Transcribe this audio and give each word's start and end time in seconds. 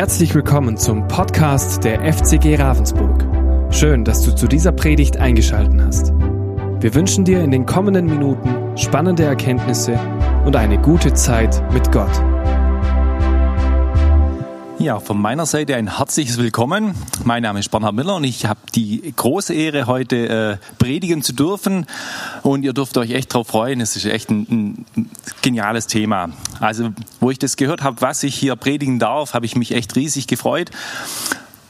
Herzlich 0.00 0.34
willkommen 0.34 0.78
zum 0.78 1.06
Podcast 1.08 1.84
der 1.84 2.00
FCG 2.10 2.56
Ravensburg. 2.56 3.22
Schön, 3.70 4.02
dass 4.02 4.22
du 4.22 4.34
zu 4.34 4.48
dieser 4.48 4.72
Predigt 4.72 5.18
eingeschaltet 5.18 5.78
hast. 5.78 6.14
Wir 6.80 6.94
wünschen 6.94 7.26
dir 7.26 7.44
in 7.44 7.50
den 7.50 7.66
kommenden 7.66 8.06
Minuten 8.06 8.78
spannende 8.78 9.24
Erkenntnisse 9.24 10.00
und 10.46 10.56
eine 10.56 10.80
gute 10.80 11.12
Zeit 11.12 11.62
mit 11.74 11.92
Gott. 11.92 12.08
Ja, 14.80 14.98
von 14.98 15.20
meiner 15.20 15.44
Seite 15.44 15.76
ein 15.76 15.98
herzliches 15.98 16.38
Willkommen. 16.38 16.94
Mein 17.22 17.42
Name 17.42 17.60
ist 17.60 17.70
Bernhard 17.70 17.94
Miller 17.94 18.16
und 18.16 18.24
ich 18.24 18.46
habe 18.46 18.60
die 18.74 19.12
große 19.14 19.52
Ehre, 19.52 19.86
heute 19.86 20.58
äh, 20.58 20.74
predigen 20.78 21.20
zu 21.20 21.34
dürfen. 21.34 21.84
Und 22.42 22.62
ihr 22.62 22.72
dürft 22.72 22.96
euch 22.96 23.10
echt 23.10 23.34
darauf 23.34 23.48
freuen. 23.48 23.82
Es 23.82 23.94
ist 23.94 24.06
echt 24.06 24.30
ein, 24.30 24.86
ein, 24.96 25.10
geniales 25.42 25.86
Thema. 25.86 26.30
Also, 26.60 26.94
wo 27.20 27.30
ich 27.30 27.38
das 27.38 27.58
gehört 27.58 27.82
habe, 27.82 28.00
was 28.00 28.22
ich 28.22 28.34
hier 28.34 28.56
predigen 28.56 28.98
darf, 28.98 29.34
habe 29.34 29.44
ich 29.44 29.54
mich 29.54 29.72
echt 29.72 29.96
riesig 29.96 30.26
gefreut. 30.26 30.70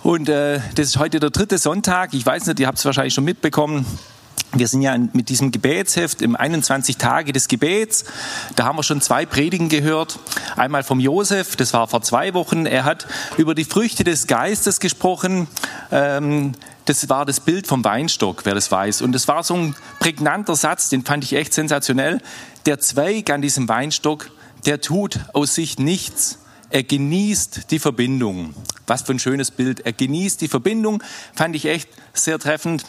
Und 0.05 0.29
äh, 0.29 0.61
das 0.77 0.87
ist 0.87 0.99
heute 0.99 1.19
der 1.19 1.31
dritte 1.31 1.59
Sonntag. 1.59 2.15
Ich 2.15 2.25
weiß 2.25 2.47
nicht, 2.47 2.61
ihr 2.61 2.69
habt 2.69 2.79
es 2.79 2.85
wahrscheinlich 2.85 3.15
schon 3.15 3.25
mitbekommen. 3.25 3.87
Wir 4.53 4.67
sind 4.67 4.83
ja 4.83 4.97
mit 4.99 5.29
diesem 5.29 5.53
Gebetsheft 5.53 6.23
im 6.23 6.35
21 6.35 6.97
Tage 6.97 7.33
des 7.33 7.47
Gebets. 7.47 8.05
Da 8.57 8.65
haben 8.65 8.77
wir 8.77 8.83
schon 8.83 9.01
zwei 9.01 9.25
Predigen 9.25 9.69
gehört. 9.69 10.19
Einmal 10.57 10.83
vom 10.83 10.99
Josef, 10.99 11.55
das 11.55 11.73
war 11.73 11.87
vor 11.87 12.03
zwei 12.03 12.35
Wochen. 12.35 12.67
Er 12.67 12.85
hat 12.85 13.07
über 13.37 13.55
die 13.55 13.65
Früchte 13.65 14.03
des 14.03 14.27
Geistes 14.27 14.81
gesprochen. 14.81 15.47
Ähm, 15.93 16.53
das 16.87 17.09
war 17.09 17.25
das 17.25 17.39
Bild 17.39 17.69
vom 17.69 17.85
Weinstock, 17.85 18.45
wer 18.45 18.55
das 18.55 18.73
weiß. 18.73 19.03
Und 19.03 19.13
das 19.13 19.29
war 19.29 19.45
so 19.45 19.55
ein 19.55 19.77
prägnanter 20.01 20.57
Satz, 20.57 20.89
den 20.89 21.05
fand 21.05 21.23
ich 21.23 21.35
echt 21.35 21.55
sensationell. 21.55 22.21
Der 22.67 22.81
Zweig 22.81 23.31
an 23.31 23.43
diesem 23.43 23.69
Weinstock, 23.69 24.31
der 24.67 24.81
tut 24.81 25.21
aus 25.33 25.55
sich 25.55 25.79
nichts. 25.79 26.41
Er 26.71 26.83
genießt 26.83 27.71
die 27.71 27.79
Verbindung. 27.79 28.55
Was 28.87 29.03
für 29.03 29.13
ein 29.13 29.19
schönes 29.19 29.53
Bild. 29.53 29.81
Er 29.81 29.93
genießt 29.93 30.41
die 30.41 30.49
Verbindung, 30.49 31.03
fand 31.35 31.55
ich 31.55 31.67
echt 31.67 31.89
sehr 32.13 32.39
treffend. 32.39 32.85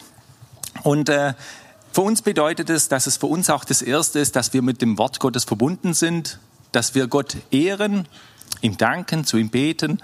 Und 0.82 1.08
äh, 1.08 1.34
für 1.92 2.02
uns 2.02 2.22
bedeutet 2.22 2.70
es, 2.70 2.88
dass 2.88 3.06
es 3.06 3.16
für 3.16 3.26
uns 3.26 3.50
auch 3.50 3.64
das 3.64 3.82
Erste 3.82 4.18
ist, 4.18 4.36
dass 4.36 4.52
wir 4.52 4.62
mit 4.62 4.80
dem 4.80 4.98
Wort 4.98 5.20
Gottes 5.20 5.44
verbunden 5.44 5.94
sind, 5.94 6.38
dass 6.72 6.94
wir 6.94 7.06
Gott 7.06 7.36
ehren, 7.50 8.08
ihm 8.60 8.76
danken, 8.76 9.24
zu 9.24 9.36
ihm 9.36 9.50
beten 9.50 9.98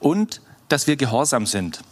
und 0.00 0.40
dass 0.68 0.86
wir 0.86 0.96
gehorsam 0.96 1.46
sind. 1.46 1.82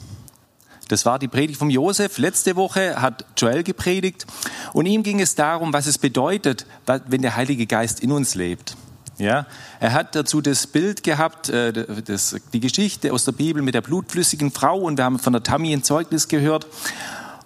Das 0.88 1.06
war 1.06 1.18
die 1.18 1.28
Predigt 1.28 1.58
vom 1.58 1.70
Josef. 1.70 2.18
Letzte 2.18 2.56
Woche 2.56 3.00
hat 3.00 3.24
Joel 3.36 3.62
gepredigt 3.62 4.26
und 4.72 4.86
ihm 4.86 5.02
ging 5.02 5.20
es 5.20 5.36
darum, 5.36 5.72
was 5.72 5.86
es 5.86 5.98
bedeutet, 5.98 6.66
wenn 7.06 7.22
der 7.22 7.36
Heilige 7.36 7.66
Geist 7.66 8.00
in 8.00 8.10
uns 8.10 8.34
lebt. 8.34 8.76
Ja, 9.16 9.46
er 9.80 9.92
hat 9.92 10.14
dazu 10.14 10.40
das 10.40 10.66
Bild 10.66 11.02
gehabt, 11.02 11.50
äh, 11.50 12.02
das, 12.02 12.36
die 12.54 12.60
Geschichte 12.60 13.12
aus 13.12 13.26
der 13.26 13.32
Bibel 13.32 13.60
mit 13.62 13.74
der 13.74 13.82
blutflüssigen 13.82 14.50
Frau 14.50 14.78
und 14.80 14.96
wir 14.96 15.04
haben 15.04 15.18
von 15.18 15.34
der 15.34 15.42
Tammy 15.42 15.74
ein 15.74 15.82
Zeugnis 15.82 16.26
gehört. 16.26 16.66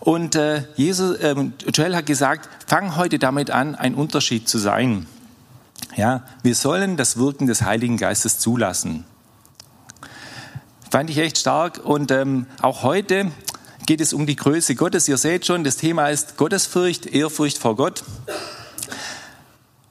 Und 0.05 0.35
äh, 0.35 0.65
Jesus, 0.77 1.17
äh, 1.17 1.35
Joel 1.73 1.97
hat 1.97 2.05
gesagt, 2.05 2.51
fang 2.67 2.97
heute 2.97 3.19
damit 3.19 3.51
an, 3.51 3.75
ein 3.75 3.95
Unterschied 3.95 4.47
zu 4.47 4.59
sein. 4.59 5.07
Ja, 5.97 6.25
wir 6.43 6.55
sollen 6.55 6.99
das 6.99 7.17
Wirken 7.17 7.47
des 7.47 7.63
Heiligen 7.63 7.97
Geistes 7.97 8.39
zulassen. 8.39 9.07
Fand 10.91 11.09
ich 11.09 11.17
echt 11.17 11.39
stark. 11.39 11.81
Und 11.83 12.11
ähm, 12.11 12.45
auch 12.61 12.83
heute 12.83 13.33
geht 13.87 14.03
es 14.03 14.13
um 14.13 14.27
die 14.27 14.37
Größe 14.37 14.75
Gottes. 14.75 15.09
Ihr 15.09 15.17
seht 15.17 15.47
schon, 15.47 15.65
das 15.65 15.79
Thema 15.79 16.09
ist 16.11 16.37
Gottesfurcht, 16.37 17.07
Ehrfurcht 17.07 17.57
vor 17.57 17.75
Gott. 17.75 18.05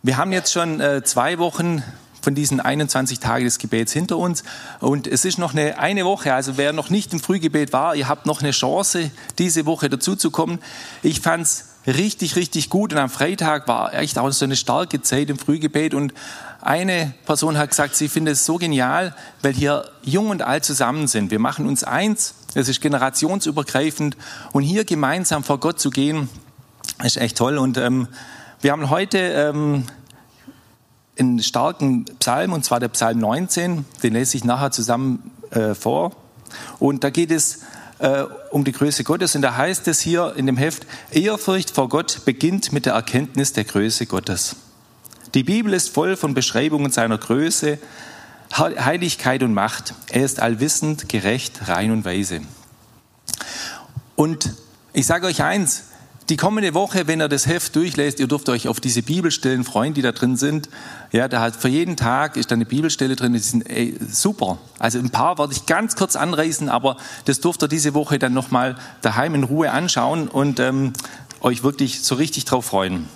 Wir 0.03 0.17
haben 0.17 0.31
jetzt 0.31 0.53
schon 0.53 0.79
äh, 0.79 1.03
zwei 1.03 1.39
Wochen 1.39 1.81
von 2.23 2.35
diesen 2.35 2.61
21 2.61 3.19
Tagen 3.19 3.43
des 3.43 3.59
Gebets 3.59 3.91
hinter 3.91 4.17
uns. 4.17 4.43
Und 4.79 5.07
es 5.07 5.25
ist 5.25 5.37
noch 5.37 5.53
eine, 5.53 5.77
eine 5.77 6.05
Woche, 6.05 6.33
also 6.33 6.57
wer 6.57 6.71
noch 6.71 6.89
nicht 6.89 7.11
im 7.11 7.19
Frühgebet 7.19 7.73
war, 7.73 7.95
ihr 7.95 8.07
habt 8.07 8.25
noch 8.25 8.41
eine 8.41 8.51
Chance, 8.51 9.11
diese 9.37 9.65
Woche 9.65 9.89
dazuzukommen. 9.89 10.59
Ich 11.01 11.19
fand 11.19 11.43
es 11.43 11.65
richtig, 11.85 12.37
richtig 12.37 12.69
gut 12.69 12.93
und 12.93 12.99
am 12.99 13.09
Freitag 13.09 13.67
war 13.67 13.93
echt 13.93 14.17
auch 14.17 14.31
so 14.31 14.45
eine 14.45 14.55
starke 14.55 15.01
Zeit 15.01 15.29
im 15.29 15.37
Frühgebet 15.37 15.93
und 15.93 16.13
eine 16.61 17.13
Person 17.25 17.57
hat 17.57 17.71
gesagt, 17.71 17.97
sie 17.97 18.07
findet 18.07 18.35
es 18.35 18.45
so 18.45 18.57
genial, 18.57 19.13
weil 19.41 19.51
hier 19.51 19.91
jung 20.01 20.29
und 20.29 20.41
alt 20.41 20.63
zusammen 20.63 21.07
sind. 21.07 21.29
Wir 21.29 21.39
machen 21.39 21.67
uns 21.67 21.83
eins, 21.83 22.35
es 22.53 22.69
ist 22.69 22.79
generationsübergreifend 22.79 24.15
und 24.53 24.63
hier 24.63 24.85
gemeinsam 24.85 25.43
vor 25.43 25.59
Gott 25.59 25.81
zu 25.81 25.89
gehen, 25.89 26.29
ist 27.03 27.17
echt 27.17 27.37
toll. 27.37 27.57
Und 27.57 27.77
ähm, 27.77 28.07
wir 28.61 28.71
haben 28.71 28.89
heute 28.89 29.17
ähm, 29.17 29.83
einen 31.17 31.41
starken 31.41 32.05
Psalm, 32.19 32.53
und 32.53 32.65
zwar 32.65 32.79
der 32.79 32.89
Psalm 32.89 33.19
19, 33.19 33.85
den 34.01 34.13
lese 34.13 34.37
ich 34.37 34.43
nachher 34.43 34.71
zusammen 34.71 35.31
äh, 35.51 35.75
vor. 35.75 36.11
Und 36.79 37.03
da 37.03 37.09
geht 37.09 37.31
es 37.31 37.61
äh, 37.99 38.23
um 38.51 38.63
die 38.63 38.71
Größe 38.71 39.03
Gottes. 39.03 39.35
Und 39.35 39.41
da 39.41 39.55
heißt 39.55 39.87
es 39.87 39.99
hier 39.99 40.33
in 40.35 40.45
dem 40.45 40.57
Heft, 40.57 40.85
Ehrfurcht 41.11 41.71
vor 41.71 41.89
Gott 41.89 42.25
beginnt 42.25 42.71
mit 42.73 42.85
der 42.85 42.93
Erkenntnis 42.93 43.53
der 43.53 43.63
Größe 43.63 44.05
Gottes. 44.05 44.55
Die 45.33 45.43
Bibel 45.43 45.73
ist 45.73 45.89
voll 45.89 46.15
von 46.15 46.33
Beschreibungen 46.33 46.91
seiner 46.91 47.17
Größe, 47.17 47.79
Heiligkeit 48.55 49.41
und 49.41 49.53
Macht. 49.53 49.95
Er 50.09 50.25
ist 50.25 50.39
allwissend, 50.39 51.09
gerecht, 51.09 51.67
rein 51.67 51.91
und 51.91 52.05
weise. 52.05 52.41
Und 54.15 54.53
ich 54.93 55.07
sage 55.07 55.25
euch 55.25 55.41
eins, 55.41 55.85
die 56.29 56.37
kommende 56.37 56.73
Woche, 56.73 57.07
wenn 57.07 57.21
ihr 57.21 57.27
das 57.27 57.47
Heft 57.47 57.75
durchlässt, 57.75 58.19
ihr 58.19 58.27
dürft 58.27 58.47
euch 58.47 58.67
auf 58.69 58.79
diese 58.79 59.01
Bibelstellen 59.01 59.63
freuen, 59.65 59.93
die 59.93 60.01
da 60.01 60.13
drin 60.13 60.37
sind. 60.37 60.69
Ja, 61.11 61.27
da 61.27 61.41
hat 61.41 61.55
für 61.55 61.67
jeden 61.67 61.97
Tag 61.97 62.37
ist 62.37 62.49
da 62.49 62.55
eine 62.55 62.65
Bibelstelle 62.65 63.15
drin, 63.15 63.33
die 63.33 63.39
sind 63.39 63.69
ey, 63.69 63.97
super. 64.09 64.57
Also 64.79 64.99
ein 64.99 65.09
paar 65.09 65.37
werde 65.37 65.51
ich 65.51 65.65
ganz 65.65 65.95
kurz 65.95 66.15
anreißen, 66.15 66.69
aber 66.69 66.97
das 67.25 67.41
dürft 67.41 67.61
ihr 67.63 67.67
diese 67.67 67.93
Woche 67.93 68.19
dann 68.19 68.33
nochmal 68.33 68.77
daheim 69.01 69.35
in 69.35 69.43
Ruhe 69.43 69.71
anschauen 69.71 70.29
und 70.29 70.59
ähm, 70.59 70.93
euch 71.41 71.63
wirklich 71.63 72.03
so 72.03 72.15
richtig 72.15 72.45
drauf 72.45 72.65
freuen. 72.65 73.09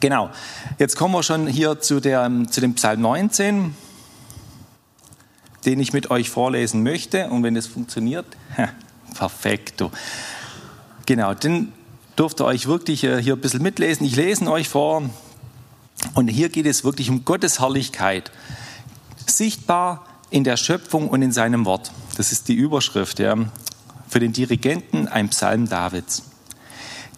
Genau. 0.00 0.30
Jetzt 0.78 0.96
kommen 0.96 1.14
wir 1.14 1.22
schon 1.22 1.46
hier 1.46 1.80
zu, 1.80 2.00
der, 2.00 2.30
zu 2.50 2.60
dem 2.60 2.74
Psalm 2.74 3.00
19, 3.00 3.74
den 5.64 5.80
ich 5.80 5.94
mit 5.94 6.10
euch 6.10 6.28
vorlesen 6.28 6.82
möchte. 6.82 7.28
Und 7.28 7.42
wenn 7.42 7.54
das 7.54 7.66
funktioniert, 7.66 8.26
perfekt. 9.14 9.82
Genau, 11.06 11.34
den 11.34 11.72
dürft 12.20 12.42
ihr 12.42 12.44
euch 12.44 12.66
wirklich 12.66 13.02
äh, 13.02 13.22
hier 13.22 13.32
ein 13.32 13.40
bisschen 13.40 13.62
mitlesen. 13.62 14.06
Ich 14.06 14.14
lese 14.14 14.46
euch 14.50 14.68
vor. 14.68 15.08
Und 16.12 16.28
hier 16.28 16.50
geht 16.50 16.66
es 16.66 16.84
wirklich 16.84 17.08
um 17.08 17.24
Gottes 17.24 17.60
Herrlichkeit. 17.60 18.30
Sichtbar 19.24 20.04
in 20.28 20.44
der 20.44 20.58
Schöpfung 20.58 21.08
und 21.08 21.22
in 21.22 21.32
seinem 21.32 21.64
Wort. 21.64 21.92
Das 22.18 22.30
ist 22.30 22.48
die 22.48 22.54
Überschrift 22.54 23.20
ja, 23.20 23.36
für 24.06 24.20
den 24.20 24.34
Dirigenten, 24.34 25.08
ein 25.08 25.30
Psalm 25.30 25.66
Davids. 25.66 26.24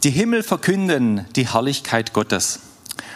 Die 0.04 0.10
Himmel 0.10 0.44
verkünden 0.44 1.26
die 1.34 1.52
Herrlichkeit 1.52 2.12
Gottes. 2.12 2.60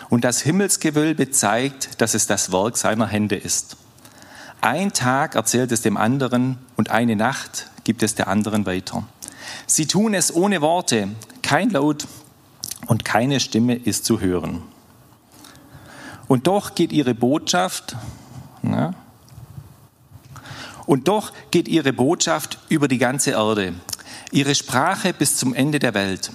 Und 0.09 0.25
das 0.25 0.41
Himmelsgewölbe 0.41 1.31
zeigt, 1.31 2.01
dass 2.01 2.15
es 2.15 2.27
das 2.27 2.51
Werk 2.51 2.77
seiner 2.77 3.07
Hände 3.07 3.37
ist. 3.37 3.77
Ein 4.61 4.93
Tag 4.93 5.37
erzählt 5.37 5.71
es 5.71 5.83
dem 5.83 5.97
anderen 5.97 6.59
und 6.77 6.91
eine 6.91 7.15
Nacht 7.15 7.71
gibt 7.85 8.03
es 8.03 8.17
der 8.17 8.27
anderen 8.27 8.67
weiter. 8.67 9.05
Sie 9.69 9.87
tun 9.87 10.15
es 10.15 10.35
ohne 10.35 10.61
Worte, 10.61 11.09
kein 11.47 11.71
Laut 11.71 12.09
und 12.89 13.05
keine 13.05 13.39
Stimme 13.39 13.77
ist 13.77 14.05
zu 14.05 14.19
hören. 14.19 14.63
Und 16.27 16.49
doch 16.49 16.75
geht 16.75 16.91
ihre 16.91 17.15
Botschaft, 17.15 17.95
na, 18.63 18.95
und 20.87 21.07
doch 21.07 21.33
geht 21.53 21.69
ihre 21.69 21.93
Botschaft 21.93 22.59
über 22.69 22.89
die 22.89 22.99
ganze 22.99 23.31
Erde, 23.31 23.75
ihre 24.33 24.57
Sprache 24.57 25.13
bis 25.13 25.37
zum 25.37 25.55
Ende 25.55 25.79
der 25.79 25.95
Welt. 25.95 26.33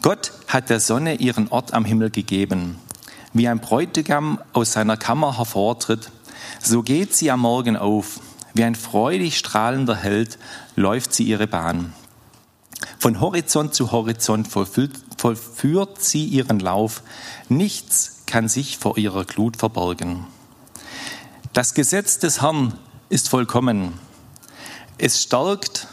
Gott 0.00 0.32
hat 0.46 0.70
der 0.70 0.80
Sonne 0.80 1.16
ihren 1.16 1.48
Ort 1.48 1.74
am 1.74 1.84
Himmel 1.84 2.08
gegeben. 2.08 2.78
Wie 3.34 3.48
ein 3.48 3.60
Bräutigam 3.60 4.38
aus 4.54 4.72
seiner 4.72 4.96
Kammer 4.96 5.36
hervortritt, 5.36 6.10
so 6.62 6.82
geht 6.82 7.14
sie 7.14 7.30
am 7.30 7.40
Morgen 7.40 7.76
auf. 7.76 8.18
Wie 8.54 8.64
ein 8.64 8.76
freudig 8.76 9.36
strahlender 9.36 9.96
Held 9.96 10.38
läuft 10.74 11.12
sie 11.12 11.24
ihre 11.24 11.46
Bahn. 11.46 11.92
Von 12.98 13.20
Horizont 13.20 13.74
zu 13.74 13.92
Horizont 13.92 14.48
vollführt 14.48 16.02
sie 16.02 16.24
ihren 16.24 16.60
Lauf. 16.60 17.02
Nichts 17.48 18.22
kann 18.26 18.48
sich 18.48 18.78
vor 18.78 18.98
ihrer 18.98 19.24
Glut 19.24 19.56
verborgen. 19.56 20.26
Das 21.52 21.74
Gesetz 21.74 22.18
des 22.18 22.42
Herrn 22.42 22.74
ist 23.08 23.28
vollkommen. 23.28 23.94
Es 24.98 25.22
stärkt 25.22 25.88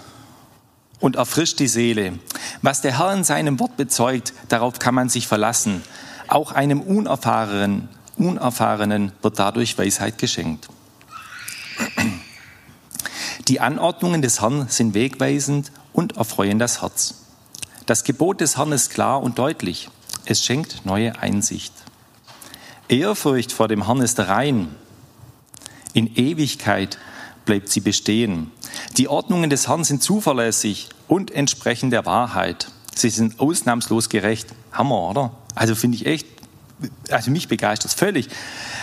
und 0.99 1.15
erfrischt 1.15 1.59
die 1.59 1.67
Seele. 1.67 2.19
Was 2.61 2.81
der 2.81 2.99
Herr 2.99 3.13
in 3.13 3.23
seinem 3.23 3.59
Wort 3.59 3.77
bezeugt, 3.77 4.33
darauf 4.49 4.79
kann 4.79 4.95
man 4.95 5.09
sich 5.09 5.27
verlassen. 5.27 5.83
Auch 6.27 6.51
einem 6.51 6.81
Unerfahrenen, 6.81 7.89
Unerfahrenen 8.17 9.11
wird 9.21 9.39
dadurch 9.39 9.77
Weisheit 9.77 10.17
geschenkt. 10.17 10.67
Die 13.47 13.59
Anordnungen 13.59 14.21
des 14.21 14.41
Herrn 14.41 14.67
sind 14.69 14.93
wegweisend 14.95 15.71
und 15.95 16.17
erfreuen 16.17 16.59
das 16.59 16.81
Herz. 16.81 17.15
Das 17.85 18.03
Gebot 18.03 18.41
des 18.41 18.57
Herrn 18.57 18.71
ist 18.71 18.89
klar 18.89 19.23
und 19.23 19.39
deutlich. 19.39 19.89
Es 20.25 20.43
schenkt 20.43 20.85
neue 20.85 21.19
Einsicht. 21.19 21.73
Ehrfurcht 22.89 23.51
vor 23.51 23.67
dem 23.67 23.85
Herrn 23.85 24.01
ist 24.01 24.19
rein. 24.19 24.75
In 25.93 26.13
Ewigkeit 26.15 26.99
bleibt 27.45 27.69
sie 27.69 27.79
bestehen. 27.79 28.51
Die 28.97 29.07
Ordnungen 29.07 29.49
des 29.49 29.67
Herrn 29.67 29.83
sind 29.83 30.03
zuverlässig 30.03 30.89
und 31.07 31.31
entsprechen 31.31 31.89
der 31.89 32.05
Wahrheit. 32.05 32.67
Sie 32.95 33.09
sind 33.09 33.39
ausnahmslos 33.39 34.09
gerecht. 34.09 34.47
Hammer, 34.71 35.09
oder? 35.09 35.31
Also 35.53 35.75
finde 35.75 35.97
ich 35.97 36.05
echt, 36.05 36.27
also 37.09 37.31
mich 37.31 37.47
begeistert 37.47 37.91
es 37.91 37.93
völlig. 37.93 38.27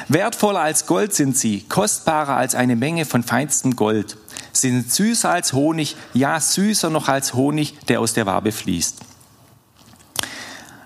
Wertvoller 0.08 0.60
als 0.60 0.86
Gold 0.86 1.12
sind 1.12 1.36
sie, 1.36 1.62
kostbarer 1.68 2.36
als 2.36 2.54
eine 2.54 2.76
Menge 2.76 3.04
von 3.04 3.22
feinstem 3.22 3.76
Gold. 3.76 4.16
Sind 4.62 4.92
süßer 4.92 5.28
als 5.28 5.54
Honig, 5.54 5.96
ja 6.14 6.38
süßer 6.38 6.88
noch 6.88 7.08
als 7.08 7.34
Honig, 7.34 7.80
der 7.88 7.98
aus 7.98 8.12
der 8.12 8.26
Wabe 8.26 8.52
fließt. 8.52 9.00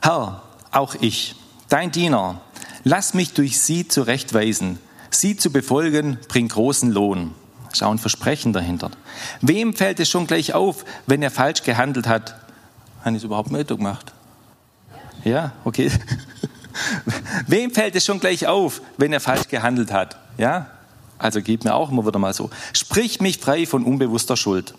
Herr, 0.00 0.42
auch 0.70 0.94
ich, 1.02 1.34
dein 1.68 1.90
Diener, 1.90 2.40
lass 2.84 3.12
mich 3.12 3.34
durch 3.34 3.60
sie 3.60 3.86
zurechtweisen. 3.86 4.78
Sie 5.10 5.36
zu 5.36 5.52
befolgen 5.52 6.16
bringt 6.26 6.52
großen 6.52 6.90
Lohn. 6.90 7.34
Schau 7.74 7.90
ein 7.90 7.98
Versprechen 7.98 8.54
dahinter. 8.54 8.92
Wem 9.42 9.74
fällt 9.74 10.00
es 10.00 10.08
schon 10.08 10.26
gleich 10.26 10.54
auf, 10.54 10.86
wenn 11.06 11.22
er 11.22 11.30
falsch 11.30 11.62
gehandelt 11.62 12.08
hat? 12.08 12.34
Habe 13.00 13.10
ich 13.10 13.16
es 13.16 13.24
überhaupt 13.24 13.50
mit 13.50 13.68
gemacht? 13.68 14.14
Ja, 15.22 15.52
okay. 15.64 15.92
Wem 17.46 17.70
fällt 17.72 17.94
es 17.94 18.06
schon 18.06 18.20
gleich 18.20 18.46
auf, 18.46 18.80
wenn 18.96 19.12
er 19.12 19.20
falsch 19.20 19.48
gehandelt 19.48 19.92
hat? 19.92 20.16
Ja? 20.38 20.70
Also 21.18 21.40
geht 21.40 21.64
mir 21.64 21.74
auch 21.74 21.90
immer 21.90 22.06
wieder 22.06 22.18
mal 22.18 22.34
so. 22.34 22.50
Sprich 22.72 23.20
mich 23.20 23.38
frei 23.38 23.66
von 23.66 23.84
unbewusster 23.84 24.36
Schuld. 24.36 24.74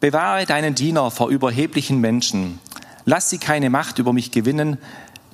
Bewahre 0.00 0.46
deinen 0.46 0.74
Diener 0.74 1.10
vor 1.10 1.30
überheblichen 1.30 2.00
Menschen. 2.00 2.58
Lass 3.04 3.30
sie 3.30 3.38
keine 3.38 3.70
Macht 3.70 3.98
über 3.98 4.12
mich 4.12 4.30
gewinnen, 4.30 4.78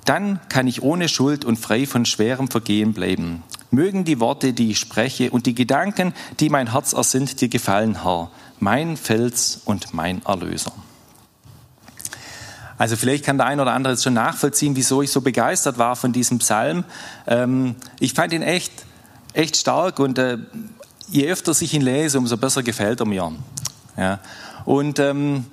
dann 0.04 0.40
kann 0.48 0.66
ich 0.66 0.82
ohne 0.82 1.08
Schuld 1.08 1.44
und 1.44 1.58
frei 1.58 1.86
von 1.86 2.04
schwerem 2.04 2.48
Vergehen 2.48 2.92
bleiben. 2.92 3.42
Mögen 3.70 4.04
die 4.04 4.20
Worte, 4.20 4.52
die 4.52 4.70
ich 4.70 4.78
spreche, 4.78 5.30
und 5.30 5.46
die 5.46 5.54
Gedanken, 5.54 6.12
die 6.40 6.50
mein 6.50 6.72
Herz 6.72 6.92
ersinnt, 6.92 7.40
dir 7.40 7.48
gefallen, 7.48 8.02
Herr, 8.02 8.30
mein 8.60 8.96
Fels 8.96 9.62
und 9.64 9.94
mein 9.94 10.22
Erlöser. 10.26 10.72
Also 12.82 12.96
vielleicht 12.96 13.24
kann 13.24 13.38
der 13.38 13.46
eine 13.46 13.62
oder 13.62 13.74
andere 13.74 13.92
jetzt 13.92 14.02
schon 14.02 14.14
nachvollziehen, 14.14 14.74
wieso 14.74 15.02
ich 15.02 15.12
so 15.12 15.20
begeistert 15.20 15.78
war 15.78 15.94
von 15.94 16.12
diesem 16.12 16.38
Psalm. 16.38 16.82
Ähm, 17.28 17.76
ich 18.00 18.12
fand 18.12 18.32
ihn 18.32 18.42
echt, 18.42 18.72
echt 19.34 19.56
stark 19.56 20.00
und 20.00 20.18
äh, 20.18 20.38
je 21.08 21.30
öfter 21.30 21.52
ich 21.52 21.74
ihn 21.74 21.82
lese, 21.82 22.18
umso 22.18 22.36
besser 22.36 22.64
gefällt 22.64 22.98
er 22.98 23.06
mir. 23.06 23.34
Ja. 23.96 24.18
Und 24.64 24.98
ähm, 24.98 25.44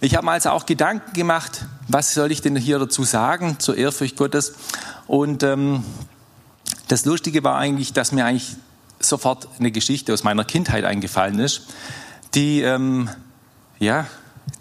ich 0.00 0.16
habe 0.16 0.24
mir 0.24 0.32
also 0.32 0.50
auch 0.50 0.66
Gedanken 0.66 1.12
gemacht, 1.12 1.66
was 1.86 2.14
soll 2.14 2.32
ich 2.32 2.42
denn 2.42 2.56
hier 2.56 2.80
dazu 2.80 3.04
sagen 3.04 3.60
zur 3.60 3.76
Ehrfurcht 3.76 4.16
Gottes? 4.16 4.54
Und 5.06 5.44
ähm, 5.44 5.84
das 6.88 7.04
Lustige 7.04 7.44
war 7.44 7.58
eigentlich, 7.58 7.92
dass 7.92 8.10
mir 8.10 8.24
eigentlich 8.24 8.56
sofort 8.98 9.46
eine 9.60 9.70
Geschichte 9.70 10.12
aus 10.12 10.24
meiner 10.24 10.42
Kindheit 10.44 10.84
eingefallen 10.84 11.38
ist, 11.38 11.62
die 12.34 12.62
ähm, 12.62 13.08
ja 13.78 14.08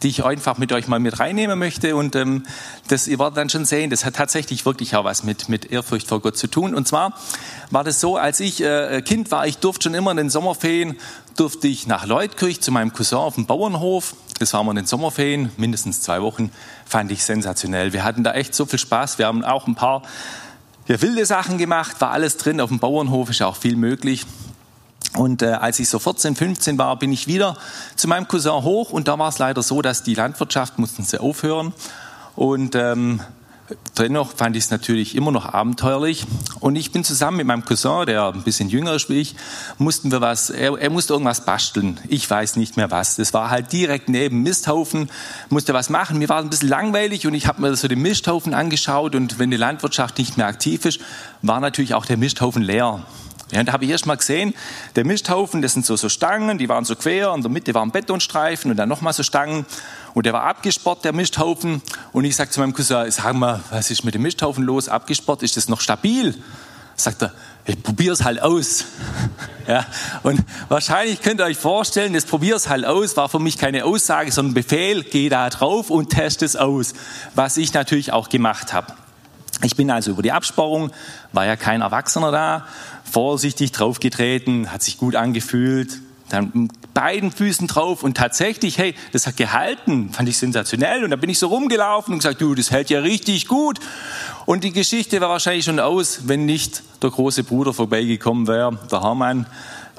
die 0.04 0.10
ich 0.10 0.24
einfach 0.24 0.58
mit 0.58 0.72
euch 0.74 0.88
mal 0.88 1.00
mit 1.00 1.20
reinnehmen 1.20 1.58
möchte. 1.58 1.96
Und 1.96 2.16
ähm, 2.16 2.46
das, 2.88 3.08
ihr 3.08 3.20
werdet 3.20 3.38
dann 3.38 3.50
schon 3.50 3.66
sehen, 3.66 3.90
das 3.90 4.06
hat 4.06 4.16
tatsächlich 4.16 4.66
wirklich 4.66 4.96
auch 4.96 5.04
was 5.04 5.24
mit, 5.24 5.50
mit 5.50 5.72
Ehrfurcht 5.72 6.08
vor 6.08 6.22
Gott 6.22 6.38
zu 6.38 6.48
tun. 6.48 6.74
Und 6.74 6.88
zwar 6.88 7.14
war 7.70 7.84
das 7.84 8.00
so, 8.00 8.18
als 8.18 8.40
ich 8.40 8.62
äh, 8.64 9.02
Kind 9.02 9.32
war, 9.32 9.46
ich 9.46 9.58
durfte 9.58 9.84
schon 9.84 9.94
immer 9.94 10.12
in 10.12 10.18
den 10.18 10.30
Sommerferien, 10.30 10.98
durfte 11.38 11.68
ich 11.68 11.88
nach 11.88 12.06
Leutkirch 12.06 12.62
zu 12.62 12.72
meinem 12.72 12.94
Cousin 12.94 13.20
auf 13.20 13.36
dem 13.36 13.46
Bauernhof. 13.46 14.16
Das 14.40 14.54
waren 14.54 14.66
wir 14.66 14.72
in 14.72 14.78
den 14.78 14.88
Sommerferien, 14.88 15.52
mindestens 15.58 16.02
zwei 16.02 16.22
Wochen, 16.22 16.52
fand 16.86 17.12
ich 17.12 17.24
sensationell. 17.24 17.94
Wir 17.94 18.04
hatten 18.04 18.24
da 18.24 18.34
echt 18.34 18.56
so 18.56 18.66
viel 18.66 18.80
Spaß. 18.80 19.20
Wir 19.20 19.28
haben 19.28 19.44
auch 19.44 19.68
ein 19.68 19.76
paar 19.76 20.02
ja, 20.88 21.00
wilde 21.02 21.26
Sachen 21.26 21.58
gemacht, 21.58 22.02
war 22.02 22.12
alles 22.12 22.38
drin. 22.38 22.60
Auf 22.60 22.70
dem 22.70 22.80
Bauernhof 22.80 23.30
ist 23.30 23.42
auch 23.44 23.56
viel 23.56 23.76
möglich. 23.76 24.26
Und 25.16 25.42
äh, 25.42 25.48
als 25.48 25.80
ich 25.80 25.90
so 25.90 26.00
14, 26.00 26.36
15 26.36 26.78
war, 26.78 26.98
bin 26.98 27.12
ich 27.12 27.28
wieder 27.28 27.58
zu 27.96 28.08
meinem 28.08 28.28
Cousin 28.28 28.64
hoch 28.64 28.92
und 28.92 29.08
da 29.08 29.20
war 29.20 29.28
es 29.28 29.40
leider 29.40 29.62
so, 29.62 29.82
dass 29.82 30.04
die 30.04 30.16
Landwirtschaft 30.16 30.80
mussten 30.80 31.04
sie 31.04 31.20
aufhören 31.20 31.74
und 32.36 32.76
ähm, 32.76 33.20
dennoch 33.98 34.34
fand 34.34 34.56
ich 34.56 34.66
es 34.66 34.72
natürlich 34.72 35.16
immer 35.16 35.32
noch 35.32 35.46
abenteuerlich 35.46 36.26
und 36.62 36.78
ich 36.78 36.94
bin 36.94 37.04
zusammen 37.04 37.38
mit 37.38 37.48
meinem 37.48 37.66
Cousin, 37.66 38.06
der 38.06 38.28
ein 38.28 38.44
bisschen 38.44 38.70
jünger 38.70 38.94
ist 38.94 39.10
wie 39.10 39.20
ich, 39.20 39.36
mussten 39.78 40.12
wir 40.14 40.22
was, 40.22 40.50
er, 40.50 40.78
er 40.78 40.90
musste 40.90 41.12
irgendwas 41.12 41.44
basteln, 41.44 42.00
ich 42.08 42.30
weiß 42.30 42.56
nicht 42.56 42.78
mehr 42.78 42.90
was. 42.90 43.18
Das 43.18 43.34
war 43.34 43.50
halt 43.50 43.74
direkt 43.74 44.08
neben 44.08 44.44
Misthaufen, 44.44 45.10
musste 45.50 45.74
was 45.74 45.90
machen. 45.90 46.20
Mir 46.20 46.30
war 46.30 46.40
ein 46.40 46.50
bisschen 46.50 46.70
langweilig 46.70 47.28
und 47.28 47.34
ich 47.34 47.48
habe 47.48 47.62
mir 47.62 47.76
so 47.76 47.90
den 47.90 48.02
Misthaufen 48.02 48.54
angeschaut 48.54 49.16
und 49.16 49.40
wenn 49.40 49.52
die 49.52 49.58
Landwirtschaft 49.58 50.18
nicht 50.18 50.38
mehr 50.38 50.48
aktiv 50.48 50.86
ist, 50.86 51.02
war 51.42 51.60
natürlich 51.60 51.96
auch 51.96 52.06
der 52.06 52.16
Misthaufen 52.16 52.62
leer. 52.62 53.04
Ja, 53.52 53.64
da 53.64 53.74
habe 53.74 53.84
ich 53.84 53.92
erst 53.92 54.06
mal 54.06 54.16
gesehen, 54.16 54.54
der 54.96 55.06
Misthaufen, 55.06 55.62
das 55.62 55.74
sind 55.74 55.86
so, 55.86 55.98
so 55.98 56.08
Stangen, 56.08 56.58
die 56.58 56.70
waren 56.70 56.86
so 56.86 56.96
quer, 56.96 57.34
in 57.34 57.42
der 57.42 57.52
Mitte 57.52 57.74
waren 57.74 57.92
Betonstreifen 57.92 58.72
und 58.72 58.78
dann 58.78 58.88
nochmal 58.88 59.12
so 59.12 59.24
Stangen. 59.24 59.66
Und 60.14 60.26
der 60.26 60.34
war 60.34 60.44
abgesport, 60.44 61.04
der 61.04 61.12
Misthaufen. 61.12 61.82
Und 62.14 62.24
ich 62.24 62.36
sage 62.36 62.50
zu 62.50 62.62
meinem 62.62 62.74
Cousin, 62.74 63.12
sag 63.12 63.34
mal, 63.34 63.62
was 63.70 63.92
ist 63.92 64.06
mit 64.06 64.16
dem 64.16 64.22
Misthaufen 64.22 64.64
los? 64.64 64.88
Abgesport, 64.88 65.44
ist 65.44 65.58
das 65.58 65.68
noch 65.68 65.82
stabil? 65.82 66.34
Sagt 66.96 67.24
er, 67.24 67.34
ich 67.66 67.82
probier's 67.84 68.24
halt 68.24 68.42
aus. 68.42 68.86
ja, 69.68 69.86
und 70.24 70.42
wahrscheinlich 70.70 71.22
könnt 71.22 71.42
ihr 71.42 71.46
euch 71.46 71.58
vorstellen, 71.58 72.14
das 72.14 72.26
probier's 72.26 72.70
halt 72.70 72.86
aus 72.86 73.18
war 73.18 73.28
für 73.28 73.40
mich 73.40 73.58
keine 73.58 73.84
Aussage, 73.84 74.32
sondern 74.32 74.54
Befehl, 74.54 75.04
geh 75.04 75.28
da 75.28 75.50
drauf 75.50 75.90
und 75.90 76.10
test 76.10 76.42
es 76.42 76.56
aus. 76.56 76.94
Was 77.36 77.58
ich 77.58 77.74
natürlich 77.74 78.14
auch 78.14 78.30
gemacht 78.30 78.72
habe. 78.72 78.94
Ich 79.64 79.76
bin 79.76 79.92
also 79.92 80.12
über 80.12 80.24
die 80.24 80.32
Absperrung, 80.32 80.92
war 81.34 81.46
ja 81.46 81.56
kein 81.56 81.82
Erwachsener 81.82 82.32
da, 82.32 82.66
vorsichtig 83.12 83.72
draufgetreten, 83.72 84.72
hat 84.72 84.82
sich 84.82 84.98
gut 84.98 85.16
angefühlt, 85.16 86.00
dann 86.30 86.52
mit 86.54 86.94
beiden 86.94 87.32
Füßen 87.32 87.68
drauf 87.68 88.04
und 88.04 88.16
tatsächlich, 88.16 88.78
hey, 88.78 88.96
das 89.12 89.28
hat 89.28 89.38
gehalten, 89.38 90.12
fand 90.12 90.30
ich 90.30 90.38
sensationell. 90.38 91.04
Und 91.04 91.12
dann 91.12 91.20
bin 91.20 91.30
ich 91.30 91.40
so 91.40 91.48
rumgelaufen 91.48 92.14
und 92.14 92.20
gesagt, 92.20 92.42
du, 92.42 92.56
das 92.56 92.72
hält 92.72 92.90
ja 92.90 93.00
richtig 93.00 93.48
gut. 93.48 93.80
Und 94.46 94.64
die 94.64 94.72
Geschichte 94.72 95.20
war 95.22 95.30
wahrscheinlich 95.30 95.66
schon 95.66 95.80
aus, 95.80 96.28
wenn 96.28 96.46
nicht 96.46 96.84
der 97.02 97.10
große 97.10 97.44
Bruder 97.44 97.74
vorbeigekommen 97.74 98.48
wäre, 98.48 98.78
der 98.90 99.02
Hermann 99.04 99.46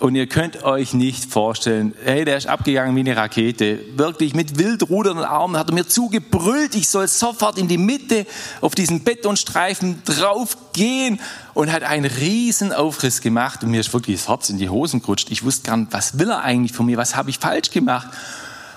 und 0.02 0.16
ihr 0.16 0.26
könnt 0.26 0.64
euch 0.64 0.94
nicht 0.94 1.30
vorstellen, 1.30 1.94
hey, 2.04 2.24
der 2.24 2.36
ist 2.36 2.48
abgegangen 2.48 2.96
wie 2.96 3.00
eine 3.00 3.16
Rakete. 3.16 3.78
Wirklich 3.94 4.34
mit 4.34 4.58
wild 4.58 4.90
rudernden 4.90 5.24
Armen 5.24 5.56
hat 5.56 5.70
er 5.70 5.74
mir 5.74 5.86
zugebrüllt, 5.86 6.74
ich 6.74 6.88
soll 6.88 7.06
sofort 7.06 7.56
in 7.56 7.68
die 7.68 7.78
Mitte 7.78 8.26
auf 8.60 8.74
diesen 8.74 9.04
Betonstreifen 9.04 10.02
draufgehen 10.04 11.20
und 11.54 11.70
hat 11.70 11.84
einen 11.84 12.06
riesen 12.06 12.72
Aufriss 12.72 13.20
gemacht 13.20 13.62
und 13.62 13.70
mir 13.70 13.78
ist 13.78 13.94
wirklich 13.94 14.16
das 14.16 14.28
Herz 14.28 14.50
in 14.50 14.58
die 14.58 14.68
Hosen 14.68 15.02
gerutscht. 15.02 15.30
Ich 15.30 15.44
wusste 15.44 15.68
gar 15.68 15.76
nicht, 15.76 15.92
was 15.92 16.18
will 16.18 16.30
er 16.30 16.42
eigentlich 16.42 16.72
von 16.72 16.86
mir, 16.86 16.96
was 16.96 17.14
habe 17.14 17.30
ich 17.30 17.38
falsch 17.38 17.70
gemacht? 17.70 18.08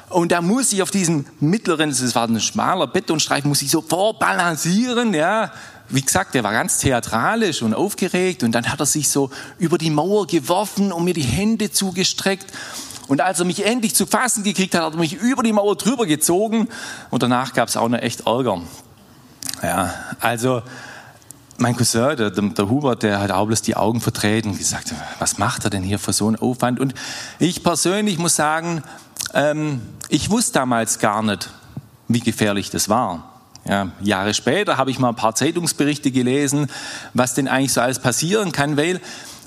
Und 0.10 0.32
da 0.32 0.44
muss 0.44 0.72
ich 0.74 0.84
auf 0.84 0.92
diesem 0.92 1.26
mittleren, 1.40 1.90
das 1.90 2.14
war 2.14 2.28
ein 2.28 2.40
schmaler 2.40 2.86
Betonstreifen, 2.86 3.50
muss 3.50 3.64
ich 3.64 3.72
so 3.72 3.82
vorbalancieren, 3.82 5.16
ja 5.16 5.52
wie 5.90 6.02
gesagt, 6.02 6.34
der 6.34 6.44
war 6.44 6.52
ganz 6.52 6.80
theatralisch 6.80 7.62
und 7.62 7.74
aufgeregt 7.74 8.44
und 8.44 8.54
dann 8.54 8.70
hat 8.72 8.80
er 8.80 8.86
sich 8.86 9.10
so 9.10 9.30
über 9.58 9.78
die 9.78 9.90
Mauer 9.90 10.28
geworfen 10.28 10.92
und 10.92 11.04
mir 11.04 11.14
die 11.14 11.22
Hände 11.22 11.72
zugestreckt. 11.72 12.52
Und 13.08 13.22
als 13.22 13.40
er 13.40 13.46
mich 13.46 13.66
endlich 13.66 13.94
zu 13.96 14.08
fassen 14.08 14.44
gekriegt 14.44 14.74
hat, 14.74 14.82
hat 14.82 14.94
er 14.94 15.00
mich 15.00 15.14
über 15.14 15.44
die 15.44 15.54
Mauer 15.54 15.76
drüber 15.76 16.06
gezogen 16.06 16.68
und 17.12 17.22
danach 17.22 17.54
gab 17.54 17.68
es 17.68 17.78
auch 17.78 17.88
noch 17.88 18.00
echt 18.00 18.26
Ärger. 18.26 18.62
Ja, 19.62 19.94
also 20.20 20.64
mein 21.58 21.76
Cousin, 21.76 22.18
der, 22.18 22.32
der, 22.32 22.70
Hubert, 22.70 23.04
der 23.04 23.20
hat 23.20 23.32
auch 23.32 23.46
bloß 23.46 23.62
die 23.62 23.76
Augen 23.76 24.02
verdreht 24.02 24.46
und 24.46 24.58
gesagt, 24.58 24.94
was 25.20 25.38
macht 25.38 25.64
er 25.64 25.70
denn 25.70 25.84
hier 25.84 26.00
für 26.00 26.14
so 26.14 26.28
einen 26.28 26.36
Aufwand? 26.36 26.80
Und 26.80 26.94
ich 27.40 27.64
persönlich 27.64 28.18
muss 28.18 28.36
sagen, 28.36 28.84
ähm, 29.34 29.82
ich 30.10 30.30
wusste 30.30 30.54
damals 30.54 31.00
gar 31.00 31.22
nicht, 31.24 31.50
wie 32.08 32.20
gefährlich 32.20 32.70
das 32.72 32.90
war. 32.90 33.35
Ja, 33.68 33.92
Jahre 34.02 34.34
später 34.36 34.78
habe 34.78 34.92
ich 34.92 35.00
mal 35.00 35.10
ein 35.10 35.16
paar 35.16 35.34
Zeitungsberichte 35.34 36.12
gelesen, 36.12 36.68
was 37.14 37.34
denn 37.34 37.48
eigentlich 37.48 37.74
so 37.74 37.82
alles 37.82 38.00
passieren 38.00 38.52
kann, 38.52 38.78
weil 38.78 39.02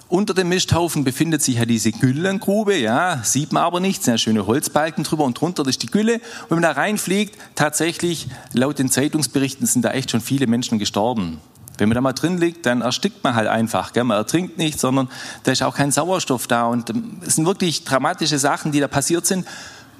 unter 0.09 0.35
dem 0.35 0.49
Misthaufen 0.49 1.05
befindet 1.05 1.43
sich 1.43 1.57
ja 1.57 1.67
diese 1.67 1.93
Güllengrube, 1.93 2.77
ja, 2.77 3.21
sieht 3.23 3.53
man 3.53 3.63
aber 3.63 3.79
nicht, 3.79 4.03
sind 4.03 4.15
ja 4.15 4.19
schöne 4.19 4.47
Holzbalken 4.47 5.05
drüber 5.05 5.25
und 5.25 5.39
drunter 5.39 5.67
ist 5.67 5.83
die 5.83 5.87
Gülle. 5.87 6.15
Und 6.15 6.51
wenn 6.51 6.61
man 6.61 6.63
da 6.63 6.73
reinfliegt, 6.73 7.39
tatsächlich, 7.55 8.27
laut 8.53 8.79
den 8.79 8.89
Zeitungsberichten 8.89 9.67
sind 9.67 9.85
da 9.85 9.91
echt 9.91 10.11
schon 10.11 10.21
viele 10.21 10.47
Menschen 10.47 10.79
gestorben. 10.79 11.41
Wenn 11.77 11.91
man 11.91 11.95
da 11.95 12.01
mal 12.01 12.13
drin 12.13 12.39
liegt, 12.39 12.67
dann 12.67 12.81
erstickt 12.81 13.23
man 13.23 13.35
halt 13.35 13.47
einfach. 13.47 13.93
Gell? 13.93 14.03
Man 14.03 14.17
ertrinkt 14.17 14.59
nicht, 14.59 14.81
sondern 14.81 15.09
da 15.45 15.53
ist 15.53 15.63
auch 15.63 15.77
kein 15.77 15.93
Sauerstoff 15.93 16.49
da. 16.49 16.67
Und 16.67 16.91
ähm, 16.91 17.19
es 17.25 17.37
sind 17.37 17.47
wirklich 17.47 17.85
dramatische 17.85 18.39
Sachen, 18.39 18.73
die 18.73 18.81
da 18.81 18.89
passiert 18.89 19.27
sind. 19.27 19.47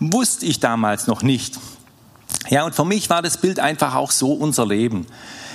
Wusste 0.01 0.47
ich 0.47 0.59
damals 0.59 1.07
noch 1.07 1.23
nicht. 1.23 1.59
Ja, 2.49 2.65
und 2.65 2.75
für 2.75 2.85
mich 2.85 3.11
war 3.11 3.23
das 3.23 3.39
Bild 3.39 3.61
einfach 3.61 3.95
auch 3.95 4.11
so 4.11 4.33
unser 4.33 4.67
Leben. 4.67 5.07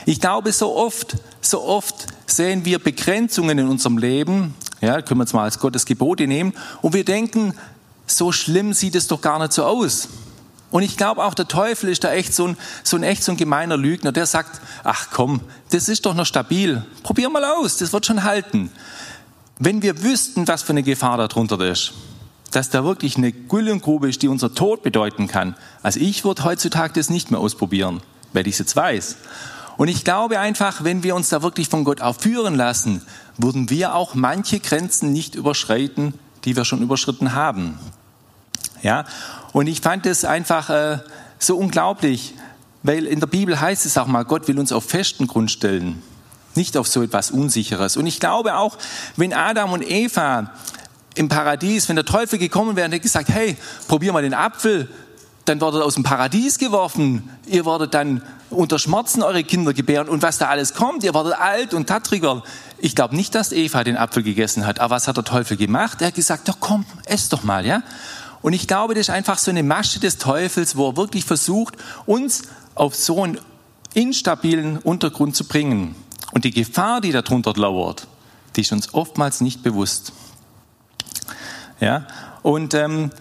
Ich 0.05 0.19
glaube, 0.19 0.51
so 0.51 0.75
oft, 0.75 1.15
so 1.41 1.63
oft 1.63 2.07
sehen 2.25 2.65
wir 2.65 2.79
Begrenzungen 2.79 3.57
in 3.57 3.67
unserem 3.67 3.97
Leben, 3.97 4.53
ja, 4.81 5.01
können 5.01 5.19
wir 5.19 5.23
jetzt 5.23 5.33
mal 5.33 5.43
als 5.43 5.59
Gottes 5.59 5.85
Gebote 5.85 6.27
nehmen, 6.27 6.53
und 6.81 6.93
wir 6.93 7.05
denken, 7.05 7.53
so 8.05 8.31
schlimm 8.31 8.73
sieht 8.73 8.95
es 8.95 9.07
doch 9.07 9.21
gar 9.21 9.39
nicht 9.39 9.53
so 9.53 9.63
aus. 9.63 10.09
Und 10.71 10.81
ich 10.81 10.97
glaube 10.97 11.23
auch, 11.23 11.35
der 11.35 11.47
Teufel 11.47 11.89
ist 11.89 12.03
da 12.03 12.11
echt 12.11 12.33
so 12.33 12.47
ein, 12.47 12.57
so 12.83 12.97
ein, 12.97 13.03
echt 13.03 13.23
so 13.23 13.31
ein 13.31 13.37
gemeiner 13.37 13.77
Lügner, 13.77 14.11
der 14.11 14.25
sagt, 14.25 14.59
ach 14.83 15.07
komm, 15.11 15.41
das 15.69 15.87
ist 15.87 16.05
doch 16.05 16.15
noch 16.15 16.25
stabil. 16.25 16.83
Probier 17.03 17.29
mal 17.29 17.45
aus, 17.45 17.77
das 17.77 17.93
wird 17.93 18.05
schon 18.05 18.23
halten. 18.23 18.71
wenn 19.59 19.81
wir 19.81 20.03
wüssten, 20.03 20.47
was 20.47 20.63
für 20.63 20.71
eine 20.71 20.83
Gefahr 20.83 21.17
darunter 21.17 21.59
ist, 21.61 21.93
dass 22.55 22.69
da 22.69 22.83
wirklich 22.83 23.17
eine 23.17 23.31
Güllengrube 23.31 24.09
ist, 24.09 24.21
die 24.21 24.27
unser 24.27 24.53
Tod 24.53 24.83
bedeuten 24.83 25.27
kann. 25.27 25.55
Also 25.81 25.99
ich 25.99 26.23
würde 26.23 26.43
heutzutage 26.43 26.93
das 26.93 27.09
nicht 27.09 27.31
mehr 27.31 27.39
ausprobieren, 27.39 28.01
weil 28.31 28.47
ich 28.47 28.53
es 28.53 28.59
jetzt 28.59 28.75
weiß. 28.75 29.17
Und 29.77 29.87
ich 29.87 30.03
glaube 30.03 30.39
einfach, 30.39 30.83
wenn 30.83 31.03
wir 31.03 31.15
uns 31.15 31.29
da 31.29 31.41
wirklich 31.41 31.67
von 31.67 31.83
Gott 31.83 32.01
auch 32.01 32.19
führen 32.19 32.55
lassen, 32.55 33.01
würden 33.37 33.69
wir 33.69 33.95
auch 33.95 34.13
manche 34.13 34.59
Grenzen 34.59 35.11
nicht 35.11 35.35
überschreiten, 35.35 36.13
die 36.45 36.55
wir 36.55 36.65
schon 36.65 36.81
überschritten 36.81 37.33
haben. 37.33 37.79
Ja, 38.81 39.05
und 39.53 39.67
ich 39.67 39.81
fand 39.81 40.05
es 40.05 40.25
einfach 40.25 40.69
äh, 40.69 40.99
so 41.39 41.57
unglaublich, 41.57 42.33
weil 42.83 43.05
in 43.05 43.19
der 43.19 43.27
Bibel 43.27 43.59
heißt 43.59 43.85
es 43.85 43.97
auch 43.97 44.07
mal, 44.07 44.25
Gott 44.25 44.47
will 44.47 44.59
uns 44.59 44.71
auf 44.71 44.83
festen 44.83 45.25
Grund 45.25 45.49
stellen, 45.49 46.03
nicht 46.55 46.75
auf 46.75 46.87
so 46.87 47.01
etwas 47.01 47.31
Unsicheres. 47.31 47.97
Und 47.97 48.07
ich 48.07 48.19
glaube 48.19 48.57
auch, 48.57 48.77
wenn 49.15 49.33
Adam 49.33 49.71
und 49.71 49.89
Eva 49.89 50.51
im 51.15 51.29
Paradies, 51.29 51.89
wenn 51.89 51.95
der 51.95 52.05
Teufel 52.05 52.39
gekommen 52.39 52.75
wäre 52.75 52.85
und 52.85 52.91
hätte 52.91 53.03
gesagt, 53.03 53.29
hey, 53.29 53.57
probier 53.87 54.13
mal 54.13 54.23
den 54.23 54.33
Apfel, 54.33 54.89
dann 55.45 55.59
werdet 55.59 55.81
ihr 55.81 55.85
aus 55.85 55.95
dem 55.95 56.03
Paradies 56.03 56.57
geworfen. 56.57 57.29
Ihr 57.45 57.65
werdet 57.65 57.93
dann 57.93 58.21
unter 58.49 58.79
Schmerzen 58.79 59.23
eure 59.23 59.43
Kinder 59.43 59.73
gebären 59.73 60.07
und 60.07 60.21
was 60.21 60.37
da 60.37 60.47
alles 60.47 60.73
kommt. 60.73 61.03
Ihr 61.03 61.13
werdet 61.13 61.33
alt 61.33 61.73
und 61.73 61.87
tattriger. 61.87 62.43
Ich 62.77 62.95
glaube 62.95 63.15
nicht, 63.15 63.35
dass 63.35 63.51
Eva 63.51 63.83
den 63.83 63.97
Apfel 63.97 64.23
gegessen 64.23 64.65
hat. 64.65 64.79
Aber 64.79 64.95
was 64.95 65.07
hat 65.07 65.17
der 65.17 65.25
Teufel 65.25 65.57
gemacht? 65.57 66.01
Er 66.01 66.07
hat 66.07 66.15
gesagt, 66.15 66.47
doch 66.47 66.59
komm, 66.59 66.85
ess 67.05 67.29
doch 67.29 67.43
mal, 67.43 67.65
ja. 67.65 67.83
Und 68.41 68.53
ich 68.53 68.67
glaube, 68.67 68.93
das 68.93 69.07
ist 69.07 69.09
einfach 69.09 69.37
so 69.37 69.51
eine 69.51 69.63
Masche 69.63 69.99
des 69.99 70.17
Teufels, 70.17 70.75
wo 70.75 70.89
er 70.89 70.97
wirklich 70.97 71.25
versucht, 71.25 71.75
uns 72.05 72.43
auf 72.75 72.95
so 72.95 73.23
einen 73.23 73.37
instabilen 73.93 74.77
Untergrund 74.77 75.35
zu 75.35 75.45
bringen. 75.45 75.95
Und 76.31 76.45
die 76.45 76.51
Gefahr, 76.51 76.99
die 76.99 77.11
darunter 77.11 77.53
lauert, 77.55 78.07
die 78.55 78.61
ist 78.61 78.71
uns 78.71 78.93
oftmals 78.93 79.41
nicht 79.41 79.63
bewusst. 79.63 80.13
Ja, 81.83 82.07
und 82.43 82.73
ähm, 82.75 83.11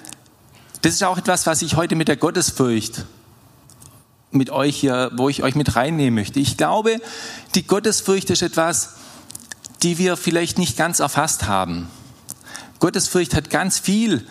das 0.83 0.93
ist 0.93 1.03
auch 1.03 1.19
etwas, 1.19 1.47
was 1.47 1.63
ich 1.63 1.75
heute 1.75 1.97
mit 1.97 2.07
der 2.07 2.17
Gottesfurcht 2.17 3.07
mit 4.31 4.51
euch 4.51 4.77
hier, 4.77 5.11
wo 5.17 5.29
ich 5.29 5.43
euch 5.43 5.57
mit 5.57 5.75
reinnehmen 5.75 6.15
möchte. 6.15 6.39
Ich 6.39 6.57
glaube, 6.57 7.01
die 7.57 7.67
Gottesfurcht 7.67 8.31
ist 8.31 8.41
etwas, 8.41 8.95
die 9.83 9.99
wir 9.99 10.17
vielleicht 10.17 10.59
nicht 10.59 10.77
ganz 10.77 11.01
erfasst 11.01 11.49
haben. 11.49 11.89
Gottesfurcht 12.79 13.35
hat 13.35 13.51
ganz 13.51 13.81
viel, 13.81 14.25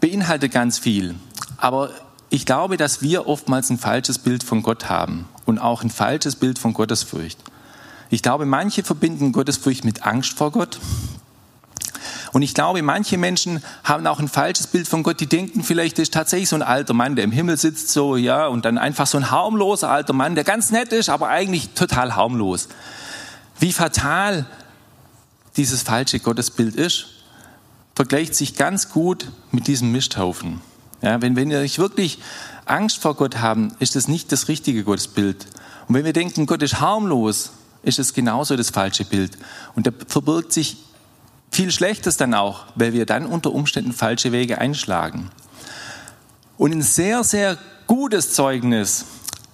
beinhaltet 0.00 0.50
ganz 0.50 0.78
viel. 0.78 1.14
Aber 1.58 1.90
ich 2.30 2.46
glaube, 2.46 2.78
dass 2.78 3.02
wir 3.02 3.28
oftmals 3.28 3.68
ein 3.68 3.76
falsches 3.76 4.18
Bild 4.18 4.44
von 4.44 4.62
Gott 4.62 4.88
haben 4.88 5.28
und 5.44 5.58
auch 5.58 5.82
ein 5.82 5.90
falsches 5.90 6.36
Bild 6.36 6.58
von 6.58 6.72
Gottesfurcht. 6.72 7.38
Ich 8.08 8.22
glaube, 8.22 8.46
manche 8.46 8.82
verbinden 8.82 9.32
Gottesfurcht 9.32 9.84
mit 9.84 10.06
Angst 10.06 10.38
vor 10.38 10.52
Gott. 10.52 10.80
Und 12.36 12.42
ich 12.42 12.52
glaube, 12.52 12.82
manche 12.82 13.16
Menschen 13.16 13.62
haben 13.82 14.06
auch 14.06 14.20
ein 14.20 14.28
falsches 14.28 14.66
Bild 14.66 14.86
von 14.86 15.02
Gott. 15.02 15.20
Die 15.20 15.26
denken 15.26 15.62
vielleicht, 15.62 15.98
ist 15.98 16.12
tatsächlich 16.12 16.50
so 16.50 16.56
ein 16.56 16.60
alter 16.60 16.92
Mann, 16.92 17.16
der 17.16 17.24
im 17.24 17.32
Himmel 17.32 17.56
sitzt, 17.56 17.88
so, 17.88 18.14
ja, 18.14 18.46
und 18.46 18.66
dann 18.66 18.76
einfach 18.76 19.06
so 19.06 19.16
ein 19.16 19.30
harmloser 19.30 19.90
alter 19.90 20.12
Mann, 20.12 20.34
der 20.34 20.44
ganz 20.44 20.70
nett 20.70 20.92
ist, 20.92 21.08
aber 21.08 21.28
eigentlich 21.28 21.70
total 21.70 22.14
harmlos. 22.14 22.68
Wie 23.58 23.72
fatal 23.72 24.44
dieses 25.56 25.80
falsche 25.80 26.20
Gottesbild 26.20 26.74
ist, 26.74 27.06
vergleicht 27.94 28.34
sich 28.34 28.54
ganz 28.54 28.90
gut 28.90 29.32
mit 29.50 29.66
diesem 29.66 29.90
Misthaufen. 29.90 30.60
Ja, 31.00 31.22
wenn, 31.22 31.36
wenn 31.36 31.48
wir 31.48 31.62
wirklich 31.62 32.18
Angst 32.66 32.98
vor 32.98 33.14
Gott 33.14 33.38
haben, 33.38 33.72
ist 33.78 33.96
das 33.96 34.08
nicht 34.08 34.30
das 34.30 34.48
richtige 34.48 34.84
Gottesbild. 34.84 35.46
Und 35.88 35.94
wenn 35.94 36.04
wir 36.04 36.12
denken, 36.12 36.44
Gott 36.44 36.62
ist 36.62 36.82
harmlos, 36.82 37.52
ist 37.82 37.98
es 37.98 38.12
genauso 38.12 38.56
das 38.56 38.68
falsche 38.68 39.06
Bild. 39.06 39.38
Und 39.74 39.86
da 39.86 39.90
verbirgt 40.06 40.52
sich 40.52 40.76
viel 41.50 41.70
Schlechtes 41.70 42.16
dann 42.16 42.34
auch, 42.34 42.64
weil 42.74 42.92
wir 42.92 43.06
dann 43.06 43.26
unter 43.26 43.52
Umständen 43.52 43.92
falsche 43.92 44.32
Wege 44.32 44.58
einschlagen. 44.58 45.30
Und 46.58 46.72
ein 46.72 46.82
sehr, 46.82 47.24
sehr 47.24 47.58
gutes 47.86 48.32
Zeugnis 48.32 49.06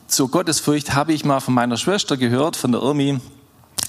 zur 0.06 0.30
Gottesfurcht 0.30 0.94
habe 0.94 1.12
ich 1.12 1.24
mal 1.24 1.40
von 1.40 1.54
meiner 1.54 1.76
Schwester 1.76 2.16
gehört, 2.16 2.56
von 2.56 2.72
der 2.72 2.82
Irmi. 2.82 3.20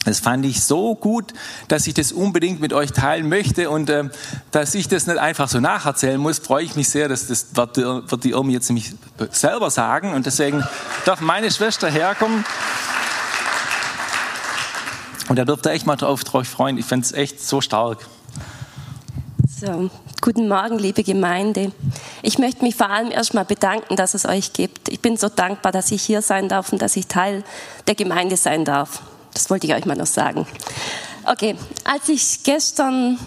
Das 0.05 0.19
fand 0.19 0.45
ich 0.45 0.63
so 0.63 0.95
gut, 0.95 1.33
dass 1.69 1.88
ich 1.88 1.93
das 1.93 2.12
unbedingt 2.12 2.60
mit 2.60 2.74
euch 2.74 2.91
teilen 2.91 3.29
möchte 3.29 3.69
und 3.69 3.89
äh, 3.89 4.10
dass 4.51 4.75
ich 4.75 4.88
das 4.88 5.07
nicht 5.07 5.17
einfach 5.17 5.48
so 5.48 5.60
nacherzählen 5.60 6.19
muss, 6.19 6.39
freue 6.39 6.63
ich 6.63 6.75
mich 6.75 6.89
sehr, 6.89 7.07
dass 7.07 7.27
das 7.27 7.55
wird, 7.55 7.77
wird 7.77 8.24
die 8.24 8.31
Irmi 8.31 8.53
jetzt 8.53 8.69
nämlich 8.69 8.93
selber 9.31 9.69
sagen 9.69 10.13
und 10.13 10.25
deswegen 10.25 10.63
darf 11.05 11.22
meine 11.22 11.51
Schwester 11.51 11.89
herkommen. 11.89 12.43
Und 15.29 15.37
da 15.37 15.45
dürft 15.45 15.65
ihr 15.65 15.71
echt 15.71 15.85
mal 15.85 15.95
drauf, 15.95 16.23
drauf 16.23 16.47
freuen. 16.47 16.77
Ich 16.77 16.85
finde 16.85 17.05
es 17.05 17.11
echt 17.13 17.39
so 17.39 17.61
stark. 17.61 18.07
So, 19.59 19.89
guten 20.21 20.49
Morgen, 20.49 20.77
liebe 20.77 21.03
Gemeinde. 21.03 21.71
Ich 22.21 22.37
möchte 22.37 22.63
mich 22.63 22.75
vor 22.75 22.89
allem 22.89 23.11
erstmal 23.11 23.45
bedanken, 23.45 23.95
dass 23.95 24.13
es 24.13 24.25
euch 24.25 24.51
gibt. 24.51 24.89
Ich 24.89 24.99
bin 24.99 25.15
so 25.15 25.29
dankbar, 25.29 25.71
dass 25.71 25.91
ich 25.91 26.01
hier 26.01 26.21
sein 26.21 26.49
darf 26.49 26.73
und 26.73 26.81
dass 26.81 26.97
ich 26.97 27.07
Teil 27.07 27.43
der 27.87 27.95
Gemeinde 27.95 28.35
sein 28.35 28.65
darf. 28.65 29.01
Das 29.33 29.49
wollte 29.49 29.67
ich 29.67 29.73
euch 29.73 29.85
mal 29.85 29.95
noch 29.95 30.07
sagen. 30.07 30.45
Okay, 31.25 31.55
als 31.85 32.09
ich 32.09 32.43
gestern 32.43 33.17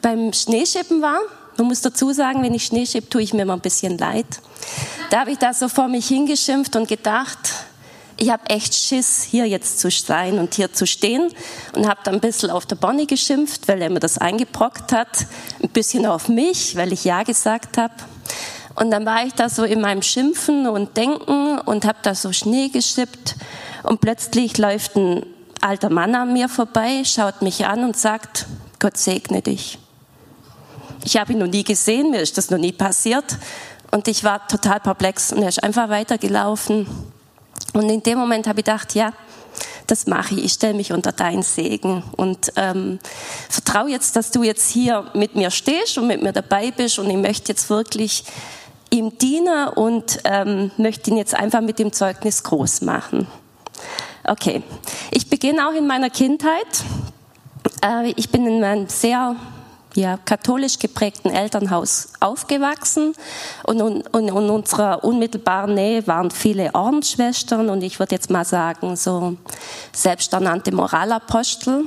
beim 0.00 0.32
Schneeschippen 0.32 1.02
war, 1.02 1.20
man 1.58 1.66
muss 1.66 1.82
dazu 1.82 2.12
sagen, 2.12 2.42
wenn 2.42 2.54
ich 2.54 2.64
Schnee 2.64 2.86
schippe, 2.86 3.10
tue 3.10 3.22
ich 3.22 3.34
mir 3.34 3.42
immer 3.42 3.54
ein 3.54 3.60
bisschen 3.60 3.98
leid. 3.98 4.26
Da 5.10 5.20
habe 5.20 5.32
ich 5.32 5.38
da 5.38 5.52
so 5.52 5.68
vor 5.68 5.88
mich 5.88 6.08
hingeschimpft 6.08 6.74
und 6.76 6.88
gedacht, 6.88 7.38
ich 8.22 8.30
habe 8.30 8.48
echt 8.50 8.72
Schiss, 8.72 9.24
hier 9.24 9.48
jetzt 9.48 9.80
zu 9.80 9.90
sein 9.90 10.38
und 10.38 10.54
hier 10.54 10.72
zu 10.72 10.86
stehen 10.86 11.32
und 11.74 11.88
habe 11.88 11.98
dann 12.04 12.14
ein 12.14 12.20
bisschen 12.20 12.50
auf 12.50 12.66
der 12.66 12.76
Bonnie 12.76 13.08
geschimpft, 13.08 13.66
weil 13.66 13.82
er 13.82 13.90
mir 13.90 13.98
das 13.98 14.16
eingebrockt 14.16 14.92
hat, 14.92 15.26
ein 15.60 15.70
bisschen 15.70 16.06
auf 16.06 16.28
mich, 16.28 16.76
weil 16.76 16.92
ich 16.92 17.04
Ja 17.04 17.24
gesagt 17.24 17.78
habe. 17.78 17.94
Und 18.76 18.92
dann 18.92 19.04
war 19.04 19.26
ich 19.26 19.34
da 19.34 19.48
so 19.48 19.64
in 19.64 19.80
meinem 19.80 20.02
Schimpfen 20.02 20.68
und 20.68 20.96
Denken 20.96 21.58
und 21.58 21.84
habe 21.84 21.98
da 22.02 22.14
so 22.14 22.32
Schnee 22.32 22.68
geschippt 22.68 23.34
und 23.82 24.00
plötzlich 24.00 24.56
läuft 24.56 24.94
ein 24.94 25.26
alter 25.60 25.90
Mann 25.90 26.14
an 26.14 26.32
mir 26.32 26.48
vorbei, 26.48 27.02
schaut 27.04 27.42
mich 27.42 27.66
an 27.66 27.82
und 27.82 27.96
sagt, 27.96 28.46
Gott 28.78 28.98
segne 28.98 29.42
dich. 29.42 29.80
Ich 31.04 31.16
habe 31.16 31.32
ihn 31.32 31.40
noch 31.40 31.48
nie 31.48 31.64
gesehen, 31.64 32.12
mir 32.12 32.20
ist 32.20 32.38
das 32.38 32.50
noch 32.50 32.58
nie 32.58 32.72
passiert 32.72 33.36
und 33.90 34.06
ich 34.06 34.22
war 34.22 34.46
total 34.46 34.78
perplex 34.78 35.32
und 35.32 35.42
er 35.42 35.48
ist 35.48 35.64
einfach 35.64 35.88
weitergelaufen. 35.88 36.86
Und 37.72 37.88
in 37.88 38.02
dem 38.02 38.18
Moment 38.18 38.46
habe 38.46 38.60
ich 38.60 38.64
gedacht, 38.64 38.94
ja, 38.94 39.12
das 39.86 40.06
mache 40.06 40.34
ich. 40.34 40.44
Ich 40.44 40.52
stelle 40.52 40.74
mich 40.74 40.92
unter 40.92 41.12
deinen 41.12 41.42
Segen 41.42 42.02
und 42.16 42.52
ähm, 42.56 42.98
vertraue 43.48 43.90
jetzt, 43.90 44.16
dass 44.16 44.30
du 44.30 44.42
jetzt 44.42 44.70
hier 44.70 45.10
mit 45.14 45.34
mir 45.34 45.50
stehst 45.50 45.98
und 45.98 46.06
mit 46.06 46.22
mir 46.22 46.32
dabei 46.32 46.70
bist. 46.70 46.98
Und 46.98 47.10
ich 47.10 47.16
möchte 47.16 47.52
jetzt 47.52 47.68
wirklich 47.68 48.24
ihm 48.90 49.16
dienen 49.18 49.68
und 49.68 50.20
ähm, 50.24 50.70
möchte 50.76 51.10
ihn 51.10 51.16
jetzt 51.16 51.34
einfach 51.34 51.60
mit 51.60 51.78
dem 51.78 51.92
Zeugnis 51.92 52.42
groß 52.42 52.82
machen. 52.82 53.26
Okay, 54.24 54.62
ich 55.10 55.28
beginne 55.28 55.68
auch 55.68 55.72
in 55.72 55.86
meiner 55.86 56.10
Kindheit. 56.10 56.84
Äh, 57.84 58.12
ich 58.16 58.30
bin 58.30 58.46
in 58.46 58.62
einem 58.62 58.88
sehr 58.88 59.34
ja, 59.94 60.16
katholisch 60.16 60.78
geprägten 60.78 61.30
Elternhaus 61.30 62.08
aufgewachsen 62.20 63.14
und 63.64 63.80
in, 63.80 64.04
in, 64.14 64.28
in 64.28 64.50
unserer 64.50 65.04
unmittelbaren 65.04 65.74
Nähe 65.74 66.06
waren 66.06 66.30
viele 66.30 66.74
Ordensschwestern 66.74 67.68
und 67.68 67.82
ich 67.82 67.98
würde 67.98 68.14
jetzt 68.14 68.30
mal 68.30 68.44
sagen, 68.44 68.96
so 68.96 69.36
selbsternannte 69.92 70.72
Moralapostel. 70.74 71.84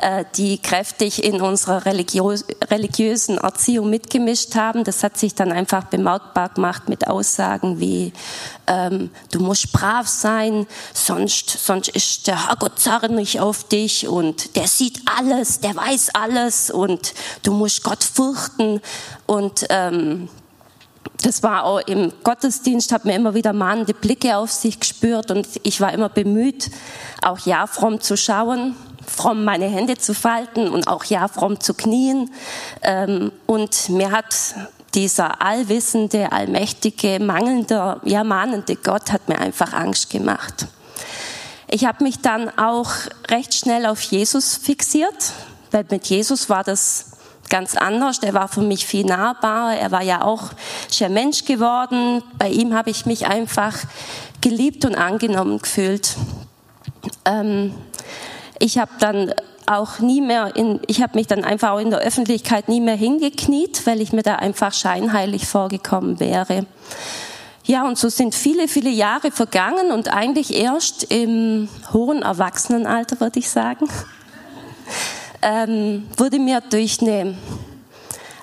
Äh, 0.00 0.24
die 0.36 0.56
kräftig 0.56 1.22
in 1.22 1.42
unserer 1.42 1.84
religiösen 1.84 3.36
Erziehung 3.36 3.90
mitgemischt 3.90 4.54
haben. 4.54 4.82
Das 4.82 5.02
hat 5.02 5.18
sich 5.18 5.34
dann 5.34 5.52
einfach 5.52 5.84
bemerkbar 5.84 6.48
gemacht 6.48 6.88
mit 6.88 7.06
Aussagen 7.06 7.80
wie, 7.80 8.14
ähm, 8.66 9.10
du 9.30 9.40
musst 9.40 9.72
brav 9.72 10.08
sein, 10.08 10.66
sonst, 10.94 11.50
sonst 11.50 11.88
ist 11.88 12.28
der 12.28 12.48
Herrgott 12.48 12.78
zornig 12.78 13.40
auf 13.40 13.64
dich 13.64 14.08
und 14.08 14.56
der 14.56 14.68
sieht 14.68 15.02
alles, 15.04 15.60
der 15.60 15.76
weiß 15.76 16.14
alles 16.14 16.70
und 16.70 17.12
du 17.42 17.52
musst 17.52 17.82
Gott 17.82 18.02
fürchten 18.02 18.80
und 19.26 19.66
ähm, 19.68 20.30
das 21.22 21.42
war 21.42 21.64
auch 21.64 21.80
im 21.80 22.12
Gottesdienst, 22.24 22.92
hat 22.92 23.04
mir 23.04 23.14
immer 23.14 23.34
wieder 23.34 23.52
mahnende 23.52 23.94
Blicke 23.94 24.36
auf 24.36 24.50
sich 24.50 24.80
gespürt 24.80 25.30
und 25.30 25.46
ich 25.62 25.80
war 25.80 25.92
immer 25.92 26.08
bemüht, 26.08 26.70
auch 27.22 27.38
ja 27.40 27.66
fromm 27.66 28.00
zu 28.00 28.16
schauen 28.16 28.74
fromm 29.10 29.44
meine 29.44 29.66
Hände 29.66 29.98
zu 29.98 30.14
falten 30.14 30.68
und 30.68 30.88
auch 30.88 31.04
ja 31.04 31.28
fromm 31.28 31.60
zu 31.60 31.74
knien. 31.74 32.30
Ähm, 32.82 33.32
und 33.46 33.88
mir 33.88 34.10
hat 34.12 34.54
dieser 34.94 35.42
allwissende, 35.42 36.32
allmächtige, 36.32 37.20
mangelnde, 37.20 38.00
ja 38.04 38.24
mahnende 38.24 38.76
Gott 38.76 39.12
hat 39.12 39.28
mir 39.28 39.38
einfach 39.38 39.72
Angst 39.72 40.10
gemacht. 40.10 40.66
Ich 41.68 41.84
habe 41.84 42.02
mich 42.02 42.20
dann 42.20 42.50
auch 42.58 42.90
recht 43.28 43.54
schnell 43.54 43.86
auf 43.86 44.00
Jesus 44.02 44.56
fixiert, 44.56 45.32
weil 45.70 45.84
mit 45.90 46.06
Jesus 46.06 46.48
war 46.48 46.64
das 46.64 47.06
ganz 47.50 47.76
anders. 47.76 48.20
Der 48.20 48.32
war 48.32 48.48
für 48.48 48.62
mich 48.62 48.86
viel 48.86 49.04
nahbarer. 49.04 49.76
Er 49.76 49.90
war 49.90 50.02
ja 50.02 50.22
auch 50.22 50.50
schon 50.90 51.12
Mensch 51.12 51.44
geworden. 51.44 52.22
Bei 52.38 52.48
ihm 52.48 52.74
habe 52.74 52.88
ich 52.88 53.04
mich 53.04 53.26
einfach 53.26 53.76
geliebt 54.40 54.86
und 54.86 54.94
angenommen 54.94 55.58
gefühlt. 55.58 56.16
Ähm, 57.26 57.74
ich 58.58 58.78
habe 58.78 58.92
dann 59.00 59.34
auch 59.66 60.00
nie 60.00 60.20
mehr 60.20 60.56
in, 60.56 60.80
ich 60.86 61.02
habe 61.02 61.16
mich 61.16 61.26
dann 61.26 61.44
einfach 61.44 61.70
auch 61.70 61.78
in 61.78 61.90
der 61.90 62.00
Öffentlichkeit 62.00 62.68
nie 62.68 62.80
mehr 62.80 62.96
hingekniet, 62.96 63.86
weil 63.86 64.00
ich 64.00 64.12
mir 64.12 64.22
da 64.22 64.36
einfach 64.36 64.72
scheinheilig 64.72 65.46
vorgekommen 65.46 66.18
wäre. 66.18 66.66
Ja, 67.64 67.86
und 67.86 67.98
so 67.98 68.08
sind 68.08 68.34
viele, 68.34 68.66
viele 68.66 68.90
Jahre 68.90 69.30
vergangen 69.30 69.92
und 69.92 70.12
eigentlich 70.12 70.54
erst 70.54 71.04
im 71.04 71.68
hohen 71.92 72.22
Erwachsenenalter, 72.22 73.20
würde 73.20 73.38
ich 73.38 73.48
sagen, 73.48 73.88
ähm, 75.42 76.08
wurde 76.16 76.38
mir 76.38 76.60
durch 76.60 77.00
eine 77.00 77.36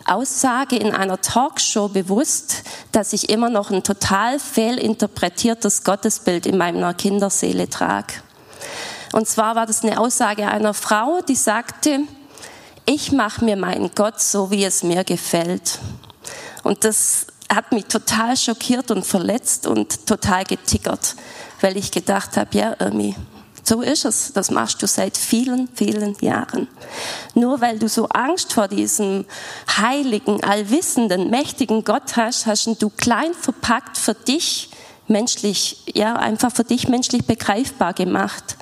Aussage 0.06 0.78
in 0.78 0.94
einer 0.94 1.20
Talkshow 1.20 1.90
bewusst, 1.90 2.64
dass 2.92 3.14
ich 3.14 3.30
immer 3.30 3.50
noch 3.50 3.72
ein 3.72 3.84
total 3.84 4.40
fehlinterpretiertes 4.40 5.84
Gottesbild 5.84 6.46
in 6.46 6.58
meiner 6.58 6.94
Kinderseele 6.94 7.70
trage. 7.70 8.14
Und 9.14 9.28
zwar 9.28 9.56
war 9.56 9.66
das 9.66 9.84
eine 9.84 10.00
Aussage 10.00 10.48
einer 10.48 10.74
Frau, 10.74 11.22
die 11.28 11.36
sagte, 11.36 12.02
ich 12.86 13.12
mache 13.12 13.44
mir 13.44 13.58
meinen 13.58 13.92
Gott 13.96 14.22
so, 14.22 14.50
wie 14.50 14.64
es 14.64 14.84
mir 14.84 15.04
gefällt. 15.04 15.80
Und 16.64 16.84
das 16.84 17.28
hat 17.54 17.72
mich 17.72 17.86
total 17.86 18.36
schockiert 18.38 18.92
und 18.92 19.06
verletzt 19.06 19.68
und 19.68 20.06
total 20.06 20.46
getickert, 20.46 21.16
weil 21.62 21.78
ich 21.78 21.92
gedacht 21.92 22.38
habe, 22.38 22.58
ja, 22.58 22.76
Irmi, 22.80 23.16
so 23.68 23.82
ist 23.82 24.06
es. 24.06 24.32
Das 24.32 24.50
machst 24.50 24.82
du 24.82 24.88
seit 24.88 25.18
vielen, 25.18 25.68
vielen 25.74 26.16
Jahren. 26.22 26.70
Nur 27.36 27.60
weil 27.60 27.80
du 27.80 27.90
so 27.90 28.08
Angst 28.08 28.54
vor 28.54 28.70
diesem 28.70 29.26
heiligen, 29.78 30.42
allwissenden, 30.42 31.30
mächtigen 31.30 31.84
Gott 31.84 32.16
hast, 32.16 32.46
hast 32.46 32.82
du 32.82 32.90
klein 32.90 33.34
verpackt 33.34 33.98
für 33.98 34.14
dich 34.14 34.70
menschlich, 35.08 35.84
ja, 35.94 36.16
einfach 36.16 36.52
für 36.52 36.64
dich 36.64 36.88
menschlich 36.88 37.26
begreifbar 37.26 37.94
gemacht. 37.94 38.56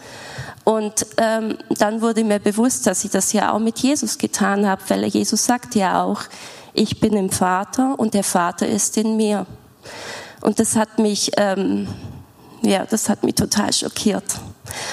Und 0.63 1.05
ähm, 1.17 1.59
dann 1.69 2.01
wurde 2.01 2.23
mir 2.23 2.39
bewusst, 2.39 2.87
dass 2.87 3.05
ich 3.05 3.11
das 3.11 3.31
ja 3.31 3.53
auch 3.53 3.59
mit 3.59 3.77
Jesus 3.77 4.17
getan 4.17 4.67
habe, 4.67 4.81
weil 4.87 5.05
Jesus 5.05 5.45
sagt 5.45 5.75
ja 5.75 6.01
auch, 6.03 6.21
ich 6.73 6.99
bin 6.99 7.13
im 7.13 7.29
Vater 7.29 7.93
und 7.99 8.15
der 8.15 8.23
Vater 8.23 8.67
ist 8.67 8.97
in 8.97 9.15
mir. 9.15 9.45
Und 10.41 10.59
das 10.59 10.75
hat 10.75 10.97
mich, 10.97 11.31
ähm, 11.37 11.87
ja, 12.65 12.85
das 12.85 13.09
hat 13.09 13.23
mich 13.23 13.35
total 13.35 13.71
schockiert. 13.73 14.23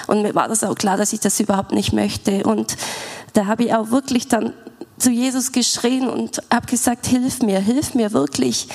Und 0.06 0.22
mir 0.22 0.34
war 0.34 0.48
das 0.48 0.64
auch 0.64 0.74
klar, 0.74 0.96
dass 0.96 1.12
ich 1.12 1.20
das 1.20 1.40
überhaupt 1.40 1.72
nicht 1.72 1.92
möchte. 1.92 2.44
Und 2.44 2.76
da 3.32 3.46
habe 3.46 3.64
ich 3.64 3.74
auch 3.74 3.90
wirklich 3.90 4.28
dann 4.28 4.52
zu 4.98 5.10
Jesus 5.10 5.52
geschrien 5.52 6.08
und 6.08 6.42
habe 6.52 6.66
gesagt, 6.66 7.06
hilf 7.06 7.42
mir, 7.42 7.58
hilf 7.58 7.94
mir 7.94 8.12
wirklich, 8.12 8.68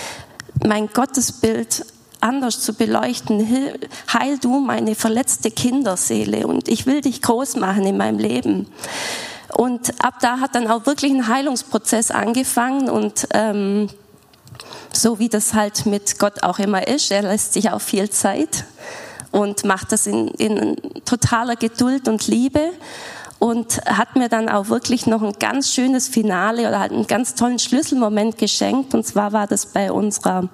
mein 0.66 0.88
Gottesbild 0.88 1.86
anders 2.20 2.62
zu 2.62 2.74
beleuchten. 2.74 3.80
Heil 4.12 4.38
du 4.40 4.60
meine 4.60 4.96
verletzte 4.96 5.52
Kinderseele 5.52 6.48
und 6.48 6.68
ich 6.68 6.86
will 6.86 7.02
dich 7.02 7.22
groß 7.22 7.58
machen 7.58 7.86
in 7.86 7.98
meinem 7.98 8.20
Leben. 8.20 8.68
Und 9.56 10.04
ab 10.04 10.16
da 10.22 10.40
hat 10.40 10.56
dann 10.56 10.68
auch 10.68 10.86
wirklich 10.86 11.12
ein 11.12 11.28
Heilungsprozess 11.28 12.12
angefangen 12.12 12.90
und 12.90 13.28
ähm, 13.34 13.90
so 14.98 15.20
wie 15.20 15.30
das 15.30 15.54
halt 15.54 15.86
mit 15.86 16.20
Gott 16.20 16.44
auch 16.44 16.60
immer 16.60 16.88
ist, 16.88 17.12
er 17.12 17.22
lässt 17.22 17.54
sich 17.54 17.70
auch 17.72 17.82
viel 17.82 18.10
Zeit 18.10 18.66
und 19.32 19.64
macht 19.64 19.92
das 19.92 20.08
in, 20.08 20.30
in 20.30 20.76
totaler 21.06 21.56
Geduld 21.56 22.08
und 22.08 22.28
Liebe 22.28 22.72
und 23.40 23.86
hat 23.86 24.16
mir 24.16 24.30
dann 24.30 24.50
auch 24.50 24.70
wirklich 24.70 25.06
noch 25.06 25.22
ein 25.22 25.34
ganz 25.40 25.72
schönes 25.72 26.08
Finale 26.08 26.68
oder 26.68 26.80
halt 26.80 26.92
einen 26.92 27.06
ganz 27.06 27.36
tollen 27.36 27.60
Schlüsselmoment 27.60 28.38
geschenkt. 28.38 28.96
Und 28.96 29.06
zwar 29.06 29.32
war 29.32 29.46
das 29.46 29.68
bei 29.68 29.92
unserer 29.92 30.50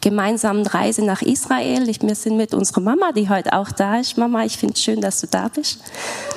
gemeinsamen 0.00 0.64
Reise 0.66 1.04
nach 1.04 1.22
Israel. 1.22 1.88
Ich, 1.88 2.00
wir 2.00 2.14
sind 2.14 2.36
mit 2.36 2.54
unserer 2.54 2.80
Mama, 2.80 3.10
die 3.12 3.28
heute 3.28 3.54
auch 3.54 3.72
da 3.72 3.98
ist. 3.98 4.16
Mama, 4.18 4.44
ich 4.44 4.56
finde 4.56 4.74
es 4.74 4.82
schön, 4.82 5.00
dass 5.00 5.20
du 5.20 5.26
da 5.26 5.48
bist. 5.48 5.80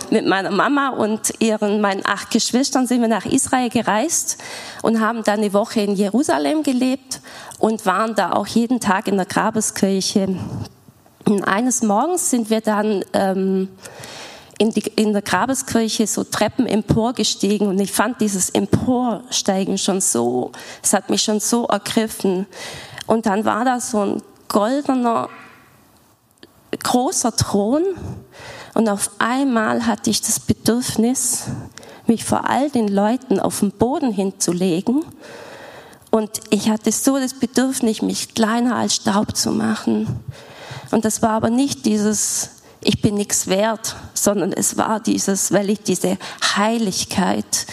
Mit 0.09 0.25
meiner 0.25 0.51
Mama 0.51 0.89
und 0.89 1.33
ihren, 1.39 1.81
meinen 1.81 2.03
acht 2.05 2.31
Geschwistern 2.31 2.87
sind 2.87 3.01
wir 3.01 3.07
nach 3.07 3.25
Israel 3.25 3.69
gereist 3.69 4.39
und 4.81 4.99
haben 4.99 5.23
dann 5.23 5.39
eine 5.39 5.53
Woche 5.53 5.81
in 5.81 5.95
Jerusalem 5.95 6.63
gelebt 6.63 7.21
und 7.59 7.85
waren 7.85 8.15
da 8.15 8.31
auch 8.33 8.47
jeden 8.47 8.79
Tag 8.79 9.07
in 9.07 9.17
der 9.17 9.27
Grabeskirche. 9.27 10.35
Und 11.25 11.43
eines 11.43 11.83
Morgens 11.83 12.31
sind 12.31 12.49
wir 12.49 12.61
dann 12.61 13.05
ähm, 13.13 13.69
in, 14.61 14.69
die, 14.69 14.83
in 14.95 15.11
der 15.11 15.23
Grabeskirche 15.23 16.05
so 16.05 16.23
Treppen 16.23 16.67
emporgestiegen 16.67 17.67
und 17.67 17.79
ich 17.79 17.91
fand 17.91 18.21
dieses 18.21 18.51
Emporsteigen 18.51 19.79
schon 19.79 20.01
so, 20.01 20.51
es 20.83 20.93
hat 20.93 21.09
mich 21.09 21.23
schon 21.23 21.39
so 21.39 21.65
ergriffen. 21.65 22.45
Und 23.07 23.25
dann 23.25 23.43
war 23.43 23.65
da 23.65 23.79
so 23.79 24.01
ein 24.01 24.21
goldener, 24.49 25.29
großer 26.83 27.35
Thron 27.35 27.81
und 28.75 28.87
auf 28.87 29.09
einmal 29.17 29.87
hatte 29.87 30.11
ich 30.11 30.21
das 30.21 30.39
Bedürfnis, 30.39 31.45
mich 32.05 32.23
vor 32.23 32.47
all 32.47 32.69
den 32.69 32.87
Leuten 32.87 33.39
auf 33.39 33.61
den 33.61 33.71
Boden 33.71 34.11
hinzulegen. 34.11 35.03
Und 36.11 36.39
ich 36.51 36.69
hatte 36.69 36.91
so 36.91 37.17
das 37.17 37.33
Bedürfnis, 37.33 38.03
mich 38.03 38.35
kleiner 38.35 38.75
als 38.75 38.93
Staub 38.93 39.35
zu 39.35 39.49
machen. 39.49 40.19
Und 40.91 41.03
das 41.03 41.23
war 41.23 41.31
aber 41.31 41.49
nicht 41.49 41.87
dieses 41.87 42.60
ich 42.83 43.01
bin 43.01 43.15
nichts 43.15 43.47
wert, 43.47 43.95
sondern 44.13 44.51
es 44.53 44.77
war 44.77 44.99
dieses, 44.99 45.51
weil 45.51 45.69
ich 45.69 45.81
diese 45.81 46.17
Heiligkeit 46.55 47.67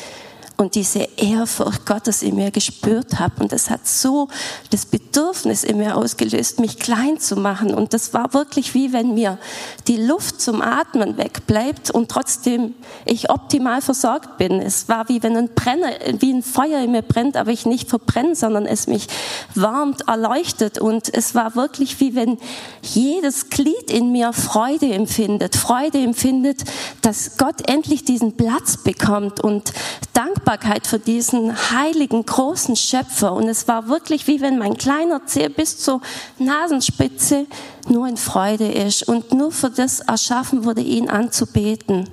und 0.59 0.75
diese 0.75 1.09
Ehrfurcht 1.17 1.87
Gottes 1.87 2.21
in 2.21 2.35
mir 2.35 2.51
gespürt 2.51 3.21
habe. 3.21 3.35
Und 3.39 3.53
das 3.53 3.71
hat 3.71 3.87
so 3.87 4.27
das 4.71 4.87
Bedürfnis 4.87 5.63
in 5.63 5.79
mir 5.79 5.97
ausgelöst, 5.97 6.59
mich 6.59 6.81
klein 6.81 7.21
zu 7.21 7.37
machen. 7.37 7.73
Und 7.73 7.95
das 7.95 8.13
war 8.13 8.35
wirklich 8.35 8.75
wie 8.75 8.93
wenn 8.93 9.15
mir 9.15 9.39
die 9.87 9.97
Luft 9.97 10.41
zum 10.41 10.61
Atmen 10.61 11.17
wegbleibt 11.17 11.93
und 11.93 12.11
trotzdem 12.11 12.75
ich 13.05 13.31
optimal 13.31 13.81
versorgt 13.81 14.37
bin. 14.37 14.61
Es 14.61 14.89
war 14.89 15.09
wie 15.09 15.23
wenn 15.23 15.37
ein 15.37 15.55
Brenner, 15.55 15.93
wie 16.19 16.33
ein 16.33 16.43
Feuer 16.43 16.81
in 16.81 16.91
mir 16.91 17.03
brennt, 17.03 17.37
aber 17.37 17.53
ich 17.53 17.65
nicht 17.65 17.89
verbrenne, 17.89 18.35
sondern 18.35 18.67
es 18.67 18.89
mich 18.89 19.07
warmt, 19.55 20.09
erleuchtet. 20.09 20.81
Und 20.81 21.15
es 21.15 21.37
war 21.37 21.55
wirklich 21.55 22.01
wie 22.01 22.17
wenn 22.17 22.37
jedes 22.83 23.49
Glied 23.49 23.93
in 23.93 24.11
mir 24.11 24.33
Freude 24.33 24.93
empfindet. 24.93 25.55
Freude 25.55 25.99
empfindet, 25.99 26.65
dass 27.01 27.37
Gott 27.37 27.71
endlich 27.71 28.05
diesen 28.05 28.37
Platz 28.37 28.79
bekommt 28.79 29.39
und 29.39 29.73
dankbar 30.15 30.48
Dankbarkeit 30.49 30.87
für 30.87 30.99
diesen 30.99 31.55
heiligen, 31.73 32.25
großen 32.25 32.75
Schöpfer. 32.75 33.35
Und 33.35 33.49
es 33.49 33.69
war 33.69 33.89
wirklich 33.89 34.27
wie 34.29 34.41
wenn 34.41 34.57
mein 34.57 34.79
kleiner 34.79 35.27
Zeh 35.27 35.49
bis 35.49 35.77
zur 35.77 36.01
Nasenspitze 36.39 37.47
nur 37.87 38.09
in 38.09 38.17
Freude 38.17 38.67
ist 38.67 39.07
und 39.07 39.35
nur 39.35 39.53
für 39.53 39.69
das 39.69 40.01
erschaffen 40.01 40.65
wurde, 40.65 40.81
ihn 40.81 41.11
anzubeten. 41.11 42.09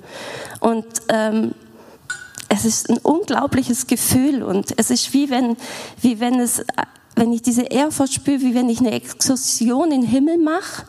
Und 0.60 0.84
ähm, 1.08 1.54
es 2.50 2.66
ist 2.66 2.90
ein 2.90 2.98
unglaubliches 2.98 3.86
Gefühl 3.86 4.42
und 4.42 4.78
es 4.78 4.90
ist 4.90 5.14
wie 5.14 5.30
wenn, 5.30 5.56
wie 6.02 6.20
wenn 6.20 6.38
es, 6.38 6.62
wenn 7.14 7.32
ich 7.32 7.40
diese 7.40 7.62
Ehrfurcht 7.62 8.12
spüre, 8.12 8.40
wie 8.42 8.54
wenn 8.54 8.68
ich 8.68 8.80
eine 8.80 8.92
Exkursion 8.92 9.92
in 9.92 10.02
den 10.02 10.10
Himmel 10.10 10.36
mache 10.36 10.84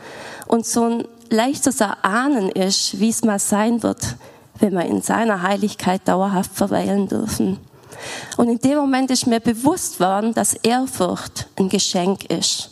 und 0.48 0.66
so 0.66 0.84
ein 0.84 1.08
leichtes 1.30 1.80
Erahnen 1.80 2.50
ist, 2.50 3.00
wie 3.00 3.08
es 3.10 3.24
mal 3.24 3.40
sein 3.40 3.84
wird 3.84 4.18
wenn 4.60 4.74
wir 4.74 4.86
in 4.86 5.02
seiner 5.02 5.42
Heiligkeit 5.42 6.08
dauerhaft 6.08 6.52
verweilen 6.54 7.08
dürfen. 7.08 7.60
Und 8.38 8.50
in 8.50 8.60
dem 8.60 8.78
Moment 8.78 9.12
ist 9.12 9.28
mir 9.28 9.40
bewusst 9.40 10.00
worden, 10.00 10.34
dass 10.34 10.54
Ehrfurcht 10.54 11.48
ein 11.58 11.70
Geschenk 11.70 12.26
ist. 12.26 12.72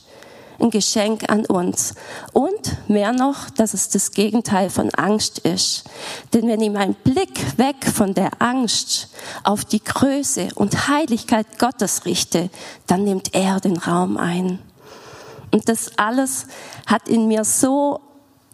Ein 0.59 0.69
Geschenk 0.69 1.29
an 1.29 1.45
uns. 1.45 1.95
Und 2.31 2.77
mehr 2.87 3.11
noch, 3.11 3.49
dass 3.49 3.73
es 3.73 3.89
das 3.89 4.11
Gegenteil 4.11 4.69
von 4.69 4.89
Angst 4.91 5.39
ist. 5.39 5.83
Denn 6.33 6.47
wenn 6.47 6.61
ich 6.61 6.71
meinen 6.71 6.93
Blick 6.95 7.57
weg 7.57 7.75
von 7.93 8.13
der 8.13 8.29
Angst 8.39 9.09
auf 9.43 9.65
die 9.65 9.83
Größe 9.83 10.49
und 10.55 10.87
Heiligkeit 10.87 11.59
Gottes 11.59 12.05
richte, 12.05 12.49
dann 12.87 13.03
nimmt 13.03 13.35
er 13.35 13.59
den 13.59 13.77
Raum 13.77 14.17
ein. 14.17 14.59
Und 15.51 15.67
das 15.67 15.97
alles 15.97 16.47
hat 16.85 17.09
in 17.09 17.27
mir 17.27 17.43
so 17.43 17.99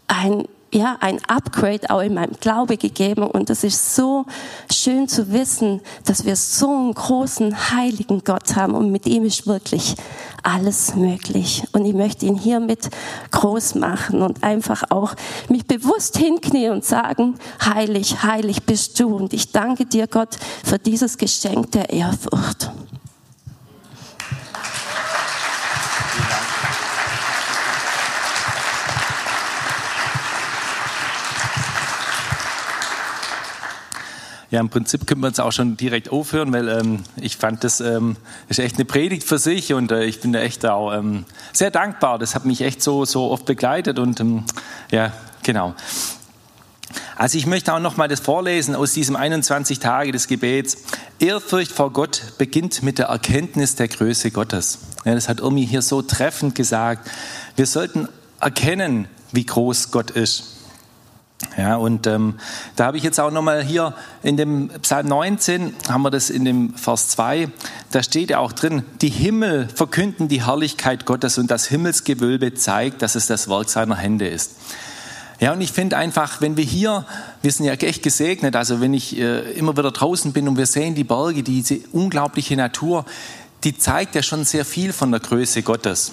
ein 0.08 0.48
ja, 0.74 0.98
ein 1.02 1.20
Upgrade 1.28 1.90
auch 1.90 2.02
in 2.02 2.14
meinem 2.14 2.36
Glaube 2.40 2.78
gegeben. 2.78 3.24
Und 3.24 3.50
es 3.50 3.64
ist 3.64 3.96
so 3.96 4.26
schön 4.72 5.08
zu 5.08 5.32
wissen, 5.32 5.82
dass 6.06 6.26
wir 6.26 6.36
so 6.36 6.70
einen 6.70 6.94
großen, 6.94 7.72
heiligen 7.72 8.24
Gott 8.24 8.56
haben 8.56 8.74
und 8.74 8.92
mit 8.92 9.06
ihm 9.06 9.26
ist 9.26 9.48
wirklich 9.48 9.96
alles 10.44 10.96
möglich. 10.96 11.64
Und 11.74 11.86
ich 11.86 11.94
möchte 11.94 12.26
ihn 12.26 12.36
hiermit 12.36 12.90
groß 13.32 13.76
machen 13.76 14.22
und 14.22 14.44
einfach 14.44 14.84
auch 14.90 15.14
mich 15.50 15.66
bewusst 15.66 16.18
hinknien 16.18 16.72
und 16.74 16.86
sagen, 16.86 17.36
heilig, 17.64 18.24
heilig 18.24 18.64
bist 18.64 19.00
du. 19.00 19.16
Und 19.16 19.34
ich 19.34 19.52
danke 19.52 19.86
dir, 19.86 20.08
Gott, 20.08 20.38
für 20.64 20.80
dieses 20.80 21.18
Geschenk 21.18 21.72
der 21.72 21.90
Ehrfurcht. 21.90 22.72
Ja, 34.52 34.60
im 34.60 34.68
Prinzip 34.68 35.08
können 35.08 35.22
wir 35.22 35.28
uns 35.28 35.40
auch 35.40 35.54
schon 35.54 35.78
direkt 35.78 36.12
aufhören, 36.12 36.52
weil 36.52 36.68
ähm, 36.68 37.00
ich 37.16 37.38
fand, 37.38 37.64
das 37.64 37.80
ähm, 37.80 38.18
ist 38.50 38.60
echt 38.60 38.76
eine 38.76 38.84
Predigt 38.84 39.24
für 39.24 39.38
sich 39.38 39.74
und 39.74 39.94
äh, 39.94 40.04
ich 40.04 40.20
bin 40.20 40.34
da 40.34 40.40
echt 40.40 40.66
auch 40.66 40.94
ähm, 40.94 41.24
sehr 41.54 41.72
dankbar. 41.72 42.20
Das 42.20 42.36
hat 42.36 42.46
mich 42.46 42.60
echt 42.60 42.84
so, 42.84 43.06
so 43.06 43.32
oft 43.32 43.46
begleitet 43.46 43.98
und 43.98 44.20
ähm, 44.20 44.44
ja, 44.92 45.14
genau. 45.42 45.74
Also 47.16 47.38
ich 47.38 47.46
möchte 47.46 47.74
auch 47.74 47.80
noch 47.80 47.96
mal 47.96 48.10
das 48.10 48.20
vorlesen 48.20 48.76
aus 48.76 48.92
diesem 48.92 49.16
21 49.16 49.80
Tage 49.80 50.12
des 50.12 50.28
Gebets. 50.28 50.80
Ehrfurcht 51.20 51.72
vor 51.72 51.94
Gott 51.94 52.34
beginnt 52.38 52.84
mit 52.84 53.00
der 53.00 53.06
Erkenntnis 53.06 53.76
der 53.76 53.88
Größe 53.88 54.32
Gottes. 54.32 54.80
Ja, 55.06 55.16
das 55.16 55.30
hat 55.30 55.40
Irmi 55.40 55.66
hier 55.66 55.82
so 55.82 56.02
treffend 56.02 56.56
gesagt. 56.56 57.10
Wir 57.56 57.68
sollten 57.68 58.10
erkennen, 58.42 59.08
wie 59.32 59.46
groß 59.46 59.92
Gott 59.92 60.12
ist. 60.12 60.58
Ja, 61.58 61.76
und 61.76 62.08
ähm, 62.08 62.36
da 62.78 62.86
habe 62.86 62.98
ich 62.98 63.04
jetzt 63.04 63.20
auch 63.20 63.32
nochmal 63.32 63.62
hier 63.62 63.94
in 64.24 64.38
dem 64.38 64.70
Psalm 64.82 65.08
19, 65.08 65.76
haben 65.90 66.02
wir 66.02 66.10
das 66.10 66.30
in 66.30 66.46
dem 66.46 66.74
Vers 66.76 67.10
2, 67.10 67.50
da 67.92 68.04
steht 68.04 68.30
ja 68.30 68.40
auch 68.40 68.54
drin, 68.54 68.84
die 69.02 69.10
Himmel 69.10 69.68
verkünden 69.68 70.30
die 70.30 70.46
Herrlichkeit 70.46 71.06
Gottes 71.06 71.38
und 71.38 71.52
das 71.52 71.66
Himmelsgewölbe 71.66 72.54
zeigt, 72.54 73.02
dass 73.02 73.16
es 73.16 73.28
das 73.28 73.50
Werk 73.50 73.70
seiner 73.70 73.98
Hände 73.98 74.30
ist. 74.30 74.52
Ja, 75.42 75.52
und 75.54 75.60
ich 75.60 75.72
finde 75.72 75.98
einfach, 75.98 76.40
wenn 76.40 76.56
wir 76.56 76.64
hier, 76.64 77.06
wir 77.42 77.52
sind 77.52 77.66
ja 77.66 77.74
echt 77.74 78.04
gesegnet, 78.04 78.56
also 78.56 78.80
wenn 78.80 78.94
ich 78.94 79.18
äh, 79.18 79.52
immer 79.54 79.76
wieder 79.76 79.92
draußen 79.92 80.32
bin 80.32 80.48
und 80.48 80.58
wir 80.58 80.68
sehen 80.68 80.96
die 80.96 81.04
Berge, 81.04 81.44
diese 81.44 81.80
unglaubliche 81.92 82.56
Natur, 82.56 83.06
die 83.64 83.78
zeigt 83.78 84.16
ja 84.16 84.24
schon 84.24 84.46
sehr 84.46 84.66
viel 84.66 84.94
von 84.94 85.12
der 85.12 85.20
Größe 85.20 85.64
Gottes. 85.64 86.12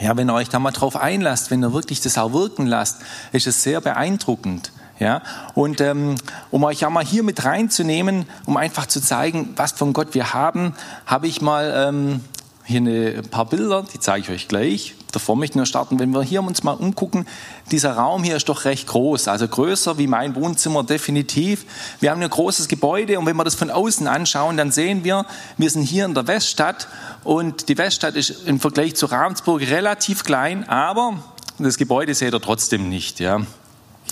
Ja, 0.00 0.16
wenn 0.16 0.30
ihr 0.30 0.34
euch 0.34 0.48
da 0.48 0.58
mal 0.58 0.70
drauf 0.70 0.96
einlasst, 0.96 1.50
wenn 1.50 1.62
ihr 1.62 1.72
wirklich 1.72 2.00
das 2.00 2.18
auch 2.18 2.32
wirken 2.32 2.66
lasst, 2.66 2.98
ist 3.32 3.46
es 3.46 3.62
sehr 3.62 3.80
beeindruckend. 3.80 4.72
Ja, 5.00 5.22
und 5.54 5.80
ähm, 5.80 6.16
um 6.50 6.64
euch 6.64 6.84
auch 6.84 6.90
mal 6.90 7.04
hier 7.04 7.22
mit 7.22 7.44
reinzunehmen, 7.44 8.26
um 8.46 8.56
einfach 8.56 8.86
zu 8.86 9.00
zeigen, 9.00 9.54
was 9.54 9.70
von 9.70 9.92
Gott 9.92 10.14
wir 10.14 10.34
haben, 10.34 10.74
habe 11.06 11.28
ich 11.28 11.40
mal 11.40 11.72
ähm, 11.88 12.20
hier 12.64 12.80
ein 12.80 13.28
paar 13.30 13.46
Bilder, 13.46 13.84
die 13.94 14.00
zeige 14.00 14.24
ich 14.24 14.30
euch 14.30 14.48
gleich. 14.48 14.96
Davor 15.12 15.36
möchte 15.36 15.52
ich 15.52 15.56
nur 15.56 15.66
starten, 15.66 15.98
wenn 15.98 16.10
wir 16.10 16.22
hier 16.22 16.42
uns 16.42 16.62
mal 16.62 16.72
umgucken, 16.72 17.26
dieser 17.70 17.92
Raum 17.92 18.24
hier 18.24 18.36
ist 18.36 18.48
doch 18.48 18.64
recht 18.64 18.86
groß, 18.86 19.28
also 19.28 19.48
größer 19.48 19.96
wie 19.98 20.06
mein 20.06 20.34
Wohnzimmer 20.34 20.84
definitiv. 20.84 21.64
Wir 22.00 22.10
haben 22.10 22.22
ein 22.22 22.28
großes 22.28 22.68
Gebäude 22.68 23.18
und 23.18 23.26
wenn 23.26 23.36
wir 23.36 23.44
das 23.44 23.54
von 23.54 23.70
außen 23.70 24.06
anschauen, 24.06 24.56
dann 24.56 24.70
sehen 24.70 25.04
wir, 25.04 25.24
wir 25.56 25.70
sind 25.70 25.82
hier 25.82 26.04
in 26.04 26.14
der 26.14 26.26
Weststadt 26.26 26.88
und 27.24 27.68
die 27.68 27.78
Weststadt 27.78 28.16
ist 28.16 28.46
im 28.46 28.60
Vergleich 28.60 28.96
zu 28.96 29.06
Ravensburg 29.06 29.62
relativ 29.62 30.24
klein, 30.24 30.68
aber 30.68 31.14
das 31.58 31.76
Gebäude 31.76 32.14
seht 32.14 32.34
ihr 32.34 32.40
trotzdem 32.40 32.88
nicht, 32.88 33.20
ja. 33.20 33.40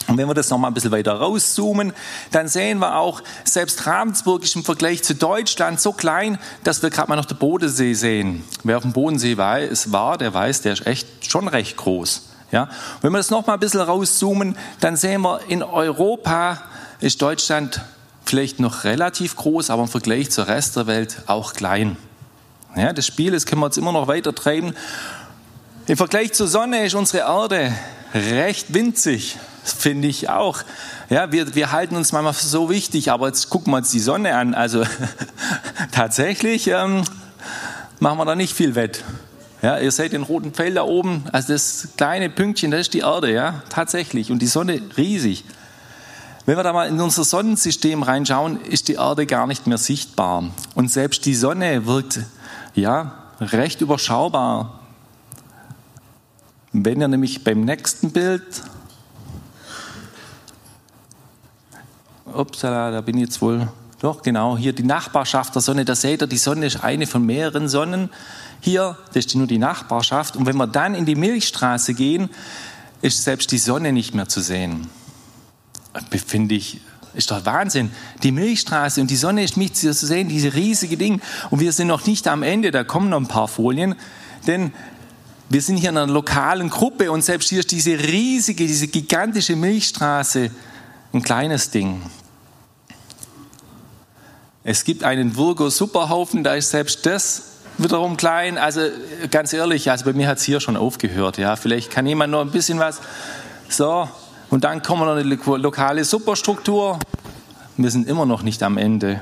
Und 0.09 0.19
wenn 0.19 0.29
wir 0.29 0.35
das 0.35 0.51
nochmal 0.51 0.71
ein 0.71 0.75
bisschen 0.75 0.93
weiter 0.93 1.15
rauszoomen, 1.15 1.93
dann 2.31 2.49
sehen 2.49 2.79
wir 2.79 2.97
auch, 2.97 3.23
selbst 3.45 3.87
Ravensburg 3.87 4.45
ist 4.45 4.55
im 4.55 4.65
Vergleich 4.65 5.03
zu 5.03 5.15
Deutschland 5.15 5.81
so 5.81 5.93
klein, 5.93 6.39
dass 6.65 6.83
wir 6.83 6.91
gerade 6.91 7.09
mal 7.09 7.17
noch 7.17 7.25
den 7.25 7.39
Bodensee 7.39 7.95
sehen. 7.95 8.45
Wer 8.63 8.77
auf 8.77 8.83
dem 8.83 8.93
Bodensee 8.93 9.37
war, 9.37 10.19
der 10.19 10.33
weiß, 10.33 10.63
der 10.63 10.75
ist 10.75 10.87
echt 10.87 11.31
schon 11.31 11.49
recht 11.49 11.77
groß. 11.77 12.29
Ja? 12.53 12.69
Wenn 13.03 13.13
wir 13.13 13.19
das 13.19 13.31
nochmal 13.31 13.57
ein 13.57 13.61
bisschen 13.61 13.81
rauszoomen, 13.81 14.57
dann 14.81 14.97
sehen 14.97 15.23
wir, 15.23 15.41
in 15.49 15.63
Europa 15.63 16.63
ist 17.01 17.21
Deutschland 17.21 17.81
vielleicht 18.25 18.61
noch 18.61 18.85
relativ 18.85 19.37
groß, 19.37 19.71
aber 19.71 19.83
im 19.83 19.89
Vergleich 19.89 20.31
zur 20.31 20.47
Rest 20.47 20.77
der 20.77 20.87
Welt 20.87 21.23
auch 21.27 21.53
klein. 21.53 21.97
Ja, 22.77 22.93
das 22.93 23.07
Spiel, 23.07 23.33
das 23.33 23.47
können 23.47 23.61
wir 23.63 23.67
jetzt 23.67 23.79
immer 23.79 23.93
noch 23.93 24.07
weiter 24.07 24.35
treiben. 24.35 24.75
Im 25.87 25.97
Vergleich 25.97 26.33
zur 26.33 26.47
Sonne 26.47 26.85
ist 26.85 26.95
unsere 26.95 27.25
Erde 27.27 27.73
recht 28.13 28.75
winzig 28.75 29.39
finde 29.73 30.09
ich 30.09 30.29
auch. 30.29 30.63
Ja, 31.09 31.33
wir, 31.33 31.55
wir 31.55 31.73
halten 31.73 31.97
uns 31.97 32.13
manchmal 32.13 32.35
für 32.35 32.47
so 32.47 32.71
wichtig, 32.71 33.11
aber 33.11 33.29
jetzt 33.29 33.51
gucken 33.51 33.73
wir 33.73 33.79
uns 33.79 33.91
die 33.91 34.01
Sonne 34.01 34.35
an. 34.35 34.55
Also 34.55 34.85
tatsächlich 35.93 36.69
ähm, 36.69 37.05
machen 38.01 38.19
wir 38.19 38.25
da 38.25 38.35
nicht 38.35 38.55
viel 38.55 38.75
wett. 38.75 39.05
Ja, 39.63 39.79
ihr 39.79 39.91
seht 39.91 40.13
den 40.13 40.23
roten 40.23 40.53
Pfeil 40.53 40.75
da 40.75 40.83
oben, 40.83 41.25
also 41.33 41.53
das 41.55 41.89
kleine 41.97 42.29
Pünktchen, 42.29 42.71
das 42.71 42.83
ist 42.83 42.95
die 42.95 43.01
Erde, 43.01 43.33
ja, 43.33 43.63
tatsächlich. 43.69 44.31
Und 44.31 44.41
die 44.41 44.47
Sonne 44.47 44.81
riesig. 44.97 45.45
Wenn 46.45 46.57
wir 46.57 46.63
da 46.63 46.73
mal 46.73 46.87
in 46.87 47.01
unser 47.01 47.25
Sonnensystem 47.25 48.05
reinschauen, 48.05 48.61
ist 48.63 48.87
die 48.87 48.95
Erde 48.95 49.27
gar 49.27 49.49
nicht 49.49 49.67
mehr 49.67 49.79
sichtbar. 49.79 50.45
Und 50.77 50.93
selbst 50.93 51.25
die 51.25 51.35
Sonne 51.35 51.87
wirkt, 51.87 52.21
ja, 52.75 53.15
recht 53.41 53.81
überschaubar. 53.81 54.81
Wenn 56.73 57.01
ihr 57.01 57.09
nämlich 57.09 57.43
beim 57.43 57.63
nächsten 57.63 58.13
Bild 58.13 58.63
upsala, 62.33 62.91
da 62.91 63.01
bin 63.01 63.17
ich 63.17 63.25
jetzt 63.25 63.41
wohl, 63.41 63.69
doch 64.01 64.23
genau, 64.23 64.59
hier 64.59 64.73
die 64.73 64.83
Nachbarschaft 64.83 65.55
der 65.55 65.63
Sonne, 65.63 65.85
da 65.85 65.95
seht 65.95 66.23
ihr, 66.23 66.27
die 66.27 66.37
Sonne 66.37 66.67
ist 66.67 66.85
eine 66.85 67.07
von 67.07 67.25
mehreren 67.25 67.69
Sonnen. 67.69 68.11
Hier, 68.61 68.97
das 69.15 69.27
ist 69.27 69.35
nur 69.35 69.47
die 69.47 69.59
Nachbarschaft. 69.59 70.37
Und 70.37 70.47
wenn 70.47 70.57
wir 70.57 70.67
dann 70.67 70.95
in 70.95 71.07
die 71.07 71.15
Milchstraße 71.15 71.95
gehen, 71.95 72.29
ist 73.01 73.25
selbst 73.25 73.53
die 73.53 73.59
Sonne 73.59 73.93
nicht 73.93 74.15
mehr 74.15 74.29
zu 74.29 74.41
sehen. 74.41 74.89
Finde 76.11 76.55
ich, 76.55 76.81
ist 77.15 77.31
doch 77.31 77.47
Wahnsinn. 77.47 77.91
Die 78.23 78.33
Milchstraße 78.33 79.01
und 79.01 79.11
die 79.11 79.17
Sonne 79.17 79.43
ist 79.43 79.57
nicht 79.57 79.77
zu 79.77 79.93
sehen, 79.93 80.29
diese 80.29 80.55
riesige 80.55 80.99
Ding. 80.99 81.23
Und 81.51 81.61
wir 81.61 81.73
sind 81.73 81.87
noch 81.87 82.07
nicht 82.07 82.29
am 82.29 82.43
Ende, 82.43 82.71
da 82.71 82.85
kommen 82.85 83.09
noch 83.09 83.21
ein 83.21 83.29
paar 83.29 83.49
Folien. 83.49 83.95
Denn 84.47 84.73
wir 85.49 85.63
sind 85.63 85.79
hier 85.79 85.91
in 85.91 85.97
einer 85.97 86.13
lokalen 86.13 86.69
Gruppe 86.69 87.11
und 87.11 87.25
selbst 87.25 87.49
hier 87.49 87.61
ist 87.61 87.71
diese 87.71 87.99
riesige, 87.99 88.67
diese 88.67 88.89
gigantische 88.89 89.57
Milchstraße 89.57 90.51
ein 91.13 91.23
kleines 91.23 91.71
Ding. 91.71 92.03
Es 94.65 94.85
gibt 94.85 95.05
einen 95.05 95.37
Virgo 95.37 95.71
Superhaufen, 95.71 96.43
da 96.43 96.55
ist 96.55 96.71
selbst 96.71 97.07
das 97.07 97.43
wiederum 97.79 98.17
klein. 98.17 98.59
Also 98.59 98.81
ganz 99.31 99.53
ehrlich, 99.53 99.91
also 99.91 100.05
bei 100.05 100.13
mir 100.13 100.29
hat 100.29 100.39
es 100.39 100.45
hier 100.45 100.61
schon 100.61 100.77
aufgehört. 100.77 101.39
Ja, 101.39 101.57
vielleicht 101.57 101.91
kann 101.91 102.07
jemand 102.07 102.33
noch 102.33 102.41
ein 102.41 102.51
bisschen 102.51 102.79
was. 102.79 103.01
So, 103.69 104.09
und 104.51 104.65
dann 104.65 104.83
kommen 104.83 105.03
wir 105.03 105.07
noch 105.07 105.21
eine 105.21 105.63
lokale 105.63 106.05
Superstruktur. 106.05 106.99
Wir 107.77 107.91
sind 107.91 108.09
immer 108.09 108.27
noch 108.27 108.43
nicht 108.43 108.63
am 108.63 108.79
Ende. 108.79 109.21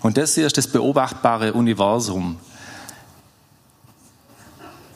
Und 0.00 0.16
das 0.16 0.34
hier 0.34 0.46
ist 0.46 0.56
das 0.56 0.66
beobachtbare 0.66 1.52
Universum. 1.52 2.38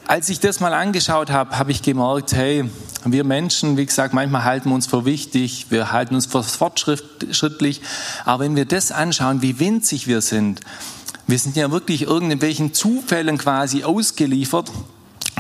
Als 0.09 0.31
ich 0.31 0.41
das 0.41 0.59
mal 0.61 0.73
angeschaut 0.73 1.31
habe, 1.31 1.59
habe 1.59 1.71
ich 1.71 1.83
gemerkt, 1.83 2.33
hey, 2.33 2.65
wir 3.05 3.25
Menschen, 3.25 3.77
wie 3.77 3.85
gesagt, 3.85 4.15
manchmal 4.15 4.43
halten 4.43 4.71
wir 4.71 4.75
uns 4.75 4.87
für 4.87 5.05
wichtig, 5.05 5.67
wir 5.69 5.93
halten 5.93 6.15
uns 6.15 6.25
für 6.25 6.43
fortschrittlich, 6.43 7.83
aber 8.25 8.45
wenn 8.45 8.57
wir 8.57 8.65
das 8.65 8.91
anschauen, 8.91 9.43
wie 9.43 9.61
winzig 9.61 10.07
wir 10.07 10.23
sind, 10.23 10.63
wir 11.27 11.39
sind 11.39 11.57
ja 11.57 11.71
wirklich 11.71 12.05
irgendwelchen 12.05 12.73
Zufällen 12.73 13.37
quasi 13.37 13.85
ausgeliefert. 13.85 14.73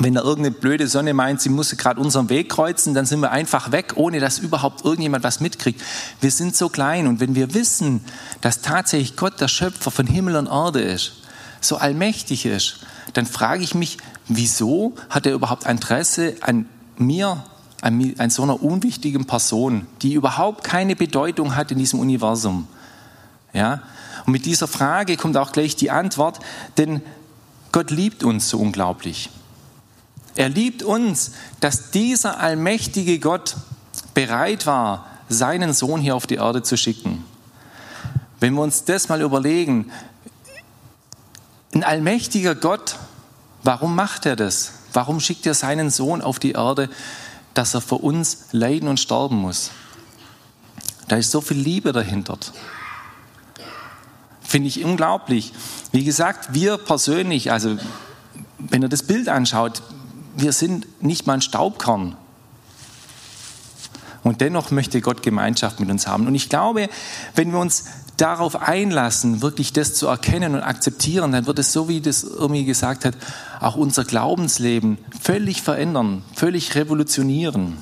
Wenn 0.00 0.12
da 0.12 0.20
irgendeine 0.20 0.54
blöde 0.54 0.86
Sonne 0.86 1.14
meint, 1.14 1.40
sie 1.40 1.48
muss 1.48 1.74
gerade 1.74 1.98
unseren 1.98 2.28
Weg 2.28 2.50
kreuzen, 2.50 2.92
dann 2.92 3.06
sind 3.06 3.20
wir 3.20 3.30
einfach 3.30 3.72
weg, 3.72 3.94
ohne 3.96 4.20
dass 4.20 4.38
überhaupt 4.38 4.84
irgendjemand 4.84 5.24
was 5.24 5.40
mitkriegt. 5.40 5.80
Wir 6.20 6.30
sind 6.30 6.54
so 6.54 6.68
klein 6.68 7.06
und 7.06 7.20
wenn 7.20 7.34
wir 7.34 7.54
wissen, 7.54 8.04
dass 8.42 8.60
tatsächlich 8.60 9.16
Gott 9.16 9.40
der 9.40 9.48
Schöpfer 9.48 9.90
von 9.90 10.06
Himmel 10.06 10.36
und 10.36 10.46
Erde 10.46 10.82
ist, 10.82 11.14
so 11.62 11.78
allmächtig 11.78 12.44
ist, 12.44 12.80
dann 13.14 13.24
frage 13.24 13.64
ich 13.64 13.74
mich, 13.74 13.96
wieso 14.28 14.94
hat 15.10 15.26
er 15.26 15.32
überhaupt 15.32 15.64
Interesse 15.66 16.36
an 16.40 16.66
mir, 16.96 17.44
an, 17.80 18.14
an 18.18 18.30
so 18.30 18.42
einer 18.42 18.62
unwichtigen 18.62 19.26
Person, 19.26 19.86
die 20.02 20.14
überhaupt 20.14 20.64
keine 20.64 20.96
Bedeutung 20.96 21.56
hat 21.56 21.70
in 21.70 21.78
diesem 21.78 22.00
Universum? 22.00 22.68
Ja? 23.52 23.82
Und 24.26 24.32
mit 24.32 24.46
dieser 24.46 24.68
Frage 24.68 25.16
kommt 25.16 25.36
auch 25.36 25.52
gleich 25.52 25.76
die 25.76 25.90
Antwort, 25.90 26.40
denn 26.76 27.02
Gott 27.72 27.90
liebt 27.90 28.24
uns 28.24 28.48
so 28.48 28.58
unglaublich. 28.58 29.30
Er 30.34 30.48
liebt 30.48 30.82
uns, 30.82 31.32
dass 31.60 31.90
dieser 31.90 32.38
allmächtige 32.38 33.18
Gott 33.18 33.56
bereit 34.14 34.66
war, 34.66 35.06
seinen 35.28 35.72
Sohn 35.72 36.00
hier 36.00 36.14
auf 36.14 36.26
die 36.26 36.36
Erde 36.36 36.62
zu 36.62 36.76
schicken. 36.76 37.24
Wenn 38.40 38.54
wir 38.54 38.62
uns 38.62 38.84
das 38.84 39.08
mal 39.08 39.20
überlegen, 39.20 39.90
ein 41.74 41.84
allmächtiger 41.84 42.54
Gott, 42.54 42.96
warum 43.62 43.94
macht 43.94 44.26
er 44.26 44.36
das? 44.36 44.72
Warum 44.92 45.20
schickt 45.20 45.46
er 45.46 45.54
seinen 45.54 45.90
Sohn 45.90 46.22
auf 46.22 46.38
die 46.38 46.52
Erde, 46.52 46.88
dass 47.54 47.74
er 47.74 47.80
für 47.80 47.96
uns 47.96 48.46
leiden 48.52 48.88
und 48.88 49.00
sterben 49.00 49.36
muss? 49.36 49.70
Da 51.08 51.16
ist 51.16 51.30
so 51.30 51.40
viel 51.40 51.58
Liebe 51.58 51.92
dahinter. 51.92 52.38
Finde 54.42 54.68
ich 54.68 54.84
unglaublich. 54.84 55.52
Wie 55.92 56.04
gesagt, 56.04 56.54
wir 56.54 56.78
persönlich, 56.78 57.52
also 57.52 57.76
wenn 58.58 58.82
ihr 58.82 58.88
das 58.88 59.02
Bild 59.02 59.28
anschaut, 59.28 59.82
wir 60.36 60.52
sind 60.52 60.86
nicht 61.02 61.26
mal 61.26 61.34
ein 61.34 61.42
Staubkorn. 61.42 62.16
Und 64.22 64.40
dennoch 64.40 64.70
möchte 64.70 65.00
Gott 65.00 65.22
Gemeinschaft 65.22 65.80
mit 65.80 65.90
uns 65.90 66.06
haben. 66.06 66.26
Und 66.26 66.34
ich 66.34 66.48
glaube, 66.48 66.88
wenn 67.34 67.52
wir 67.52 67.58
uns 67.58 67.84
darauf 68.20 68.60
einlassen, 68.60 69.42
wirklich 69.42 69.72
das 69.72 69.94
zu 69.94 70.06
erkennen 70.06 70.54
und 70.54 70.62
akzeptieren, 70.62 71.32
dann 71.32 71.46
wird 71.46 71.58
es, 71.58 71.72
so 71.72 71.88
wie 71.88 72.00
das 72.00 72.24
irgendwie 72.24 72.64
gesagt 72.64 73.04
hat, 73.04 73.14
auch 73.60 73.76
unser 73.76 74.04
Glaubensleben 74.04 74.98
völlig 75.20 75.62
verändern, 75.62 76.22
völlig 76.34 76.74
revolutionieren. 76.74 77.78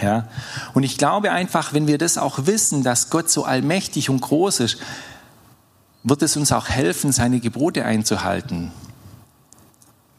Ja? 0.00 0.28
Und 0.74 0.82
ich 0.82 0.98
glaube 0.98 1.32
einfach, 1.32 1.72
wenn 1.72 1.86
wir 1.86 1.98
das 1.98 2.18
auch 2.18 2.46
wissen, 2.46 2.82
dass 2.82 3.10
Gott 3.10 3.30
so 3.30 3.44
allmächtig 3.44 4.10
und 4.10 4.20
groß 4.20 4.60
ist, 4.60 4.78
wird 6.02 6.22
es 6.22 6.36
uns 6.36 6.52
auch 6.52 6.68
helfen, 6.68 7.12
seine 7.12 7.40
Gebote 7.40 7.84
einzuhalten. 7.84 8.72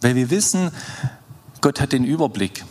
Weil 0.01 0.15
wir 0.15 0.29
wissen, 0.29 0.71
Gott 1.61 1.79
hat 1.79 1.91
den 1.91 2.03
Überblick. 2.03 2.65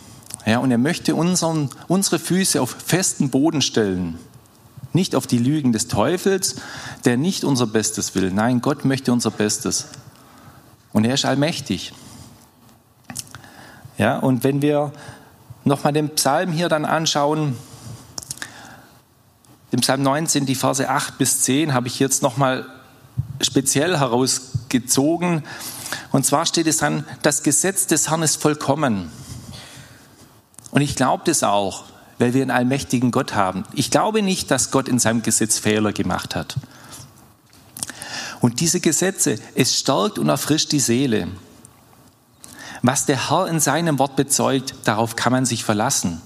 Ja, 0.46 0.58
und 0.58 0.70
er 0.70 0.78
möchte 0.78 1.14
unseren, 1.14 1.70
unsere 1.86 2.18
Füße 2.18 2.60
auf 2.60 2.76
festen 2.84 3.30
Boden 3.30 3.62
stellen. 3.62 4.18
Nicht 4.92 5.14
auf 5.14 5.26
die 5.26 5.38
Lügen 5.38 5.72
des 5.72 5.88
Teufels, 5.88 6.56
der 7.04 7.16
nicht 7.16 7.44
unser 7.44 7.66
Bestes 7.66 8.14
will. 8.14 8.32
Nein, 8.32 8.60
Gott 8.60 8.84
möchte 8.84 9.12
unser 9.12 9.30
Bestes. 9.30 9.86
Und 10.92 11.04
er 11.04 11.14
ist 11.14 11.24
allmächtig. 11.24 11.92
Ja, 13.98 14.18
und 14.18 14.44
wenn 14.44 14.62
wir 14.62 14.92
nochmal 15.64 15.92
den 15.92 16.08
Psalm 16.10 16.52
hier 16.52 16.68
dann 16.68 16.84
anschauen, 16.84 17.56
im 19.70 19.80
Psalm 19.80 20.02
19, 20.02 20.46
die 20.46 20.56
Verse 20.56 20.88
8 20.88 21.18
bis 21.18 21.42
10, 21.42 21.74
habe 21.74 21.86
ich 21.86 22.00
jetzt 22.00 22.22
nochmal 22.22 22.66
speziell 23.40 23.98
herausgezogen. 23.98 25.44
Und 26.10 26.26
zwar 26.26 26.46
steht 26.46 26.66
es 26.66 26.78
dann, 26.78 27.04
das 27.22 27.42
Gesetz 27.42 27.86
des 27.86 28.10
Herrn 28.10 28.22
ist 28.22 28.42
vollkommen. 28.42 29.12
Und 30.72 30.80
ich 30.80 30.96
glaube 30.96 31.22
das 31.26 31.42
auch, 31.42 31.84
weil 32.20 32.34
wir 32.34 32.42
einen 32.42 32.50
allmächtigen 32.50 33.10
Gott 33.10 33.34
haben. 33.34 33.64
Ich 33.72 33.90
glaube 33.90 34.22
nicht, 34.22 34.50
dass 34.50 34.70
Gott 34.70 34.88
in 34.88 34.98
seinem 34.98 35.22
Gesetz 35.22 35.58
Fehler 35.58 35.92
gemacht 35.92 36.36
hat. 36.36 36.56
Und 38.40 38.60
diese 38.60 38.80
Gesetze, 38.80 39.36
es 39.54 39.78
stärkt 39.78 40.18
und 40.18 40.28
erfrischt 40.28 40.72
die 40.72 40.80
Seele. 40.80 41.28
Was 42.82 43.06
der 43.06 43.30
Herr 43.30 43.46
in 43.48 43.60
seinem 43.60 43.98
Wort 43.98 44.16
bezeugt, 44.16 44.74
darauf 44.84 45.16
kann 45.16 45.32
man 45.32 45.46
sich 45.46 45.64
verlassen. 45.64 46.20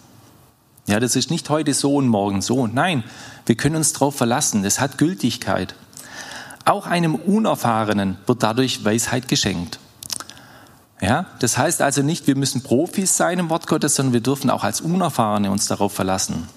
Ja, 0.87 1.01
das 1.01 1.17
ist 1.17 1.31
nicht 1.31 1.49
heute 1.49 1.75
so 1.75 1.97
und 1.97 2.09
morgen 2.09 2.43
so. 2.43 2.67
Nein, 2.67 3.05
wir 3.47 3.57
können 3.57 3.77
uns 3.77 3.93
darauf 3.93 4.17
verlassen. 4.17 4.63
Das 4.63 4.81
hat 4.81 4.99
Gültigkeit. 4.99 5.75
Auch 6.65 6.87
einem 6.87 7.15
Unerfahrenen 7.15 8.19
wird 8.27 8.43
dadurch 8.43 8.85
Weisheit 8.85 9.29
geschenkt. 9.29 9.79
Ja, 11.05 11.27
das 11.39 11.59
heißt 11.59 11.83
also 11.83 12.01
nicht, 12.01 12.27
wir 12.27 12.35
müssen 12.35 12.63
Profis 12.63 13.15
sein 13.15 13.39
im 13.39 13.51
Wort 13.51 13.67
Gottes, 13.67 13.95
sondern 13.95 14.15
wir 14.15 14.23
dürfen 14.23 14.49
auch 14.49 14.65
als 14.65 14.81
Unerfahrene 14.81 15.51
uns 15.51 15.67
darauf 15.67 15.93
verlassen. 15.93 16.49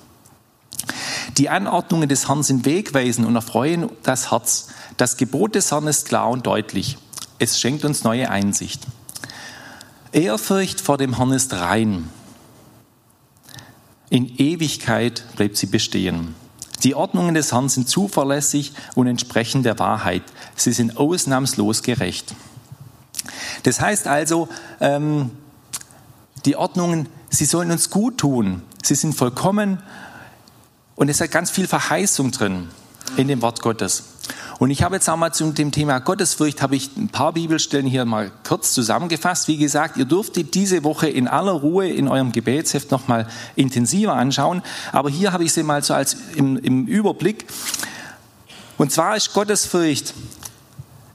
Die 1.38 1.50
Anordnungen 1.50 2.08
des 2.08 2.30
Herrn 2.30 2.44
sind 2.44 2.66
wegweisend 2.66 3.28
und 3.28 3.36
erfreuen 3.36 3.90
das 4.04 4.32
Herz. 4.32 4.70
Das 4.96 5.18
Gebot 5.18 5.56
des 5.56 5.72
Herrn 5.72 5.88
ist 5.88 6.08
klar 6.08 6.30
und 6.30 6.48
deutlich. 6.48 6.98
Es 7.40 7.60
schenkt 7.60 7.84
uns 7.84 8.06
neue 8.06 8.30
Einsicht. 8.32 8.84
Ehrfurcht 10.14 10.80
vor 10.80 10.98
dem 10.98 11.18
Herrn 11.18 11.34
ist 11.34 11.54
rein. 11.54 12.10
In 14.10 14.34
Ewigkeit 14.38 15.26
bleibt 15.36 15.58
sie 15.58 15.66
bestehen. 15.66 16.36
Die 16.84 16.96
Ordnungen 16.96 17.36
des 17.36 17.52
Herrn 17.52 17.68
sind 17.68 17.90
zuverlässig 17.90 18.72
und 18.96 19.08
entsprechen 19.08 19.64
der 19.64 19.78
Wahrheit. 19.78 20.24
Sie 20.56 20.72
sind 20.72 20.96
ausnahmslos 20.96 21.84
gerecht. 21.84 22.34
Das 23.64 23.82
heißt 23.82 24.08
also, 24.08 24.48
ähm, 24.80 25.32
die 26.46 26.56
Ordnungen, 26.56 27.10
sie 27.30 27.46
sollen 27.46 27.72
uns 27.72 27.90
gut 27.90 28.18
tun. 28.18 28.62
Sie 28.84 28.96
sind 28.96 29.14
vollkommen 29.14 29.82
und 30.96 31.10
es 31.10 31.20
hat 31.20 31.32
ganz 31.32 31.52
viel 31.52 31.68
Verheißung 31.68 32.32
drin 32.32 32.70
in 33.18 33.28
dem 33.28 33.42
Wort 33.42 33.62
Gottes. 33.62 34.04
Und 34.60 34.72
ich 34.72 34.82
habe 34.82 34.96
jetzt 34.96 35.08
auch 35.10 35.18
mal 35.18 35.32
zu 35.32 35.52
dem 35.52 35.72
Thema 35.72 36.00
Gottesfurcht, 36.00 36.62
habe 36.62 36.76
ich 36.76 36.98
ein 36.98 37.10
paar 37.10 37.34
Bibelstellen 37.34 37.86
hier 37.86 38.06
mal 38.06 38.32
kurz 38.48 38.74
zusammengefasst. 38.74 39.48
Wie 39.48 39.58
gesagt, 39.58 39.98
ihr 39.98 40.06
dürftet 40.06 40.56
diese 40.56 40.84
Woche 40.84 41.08
in 41.08 41.28
aller 41.28 41.52
Ruhe 41.52 41.88
in 41.88 42.08
eurem 42.08 42.32
Gebetsheft 42.32 42.90
nochmal 42.90 43.28
intensiver 43.56 44.14
anschauen. 44.14 44.64
Aber 44.92 45.10
hier 45.10 45.32
habe 45.32 45.44
ich 45.44 45.54
sie 45.54 45.64
mal 45.64 45.84
so 45.84 45.94
als 45.94 46.18
im, 46.36 46.58
im 46.58 46.88
Überblick. 46.88 47.46
Und 48.78 48.92
zwar 48.92 49.16
ist 49.16 49.34
Gottesfurcht 49.34 50.14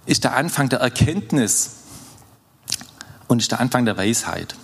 ist 0.07 0.25
der 0.25 0.37
Anfang 0.37 0.68
der 0.68 0.81
Erkenntnis 0.81 1.82
und 3.33 3.38
ist 3.38 3.51
der 3.51 3.61
Anfang 3.61 3.87
der 3.87 3.97
Weisheit. 3.97 4.55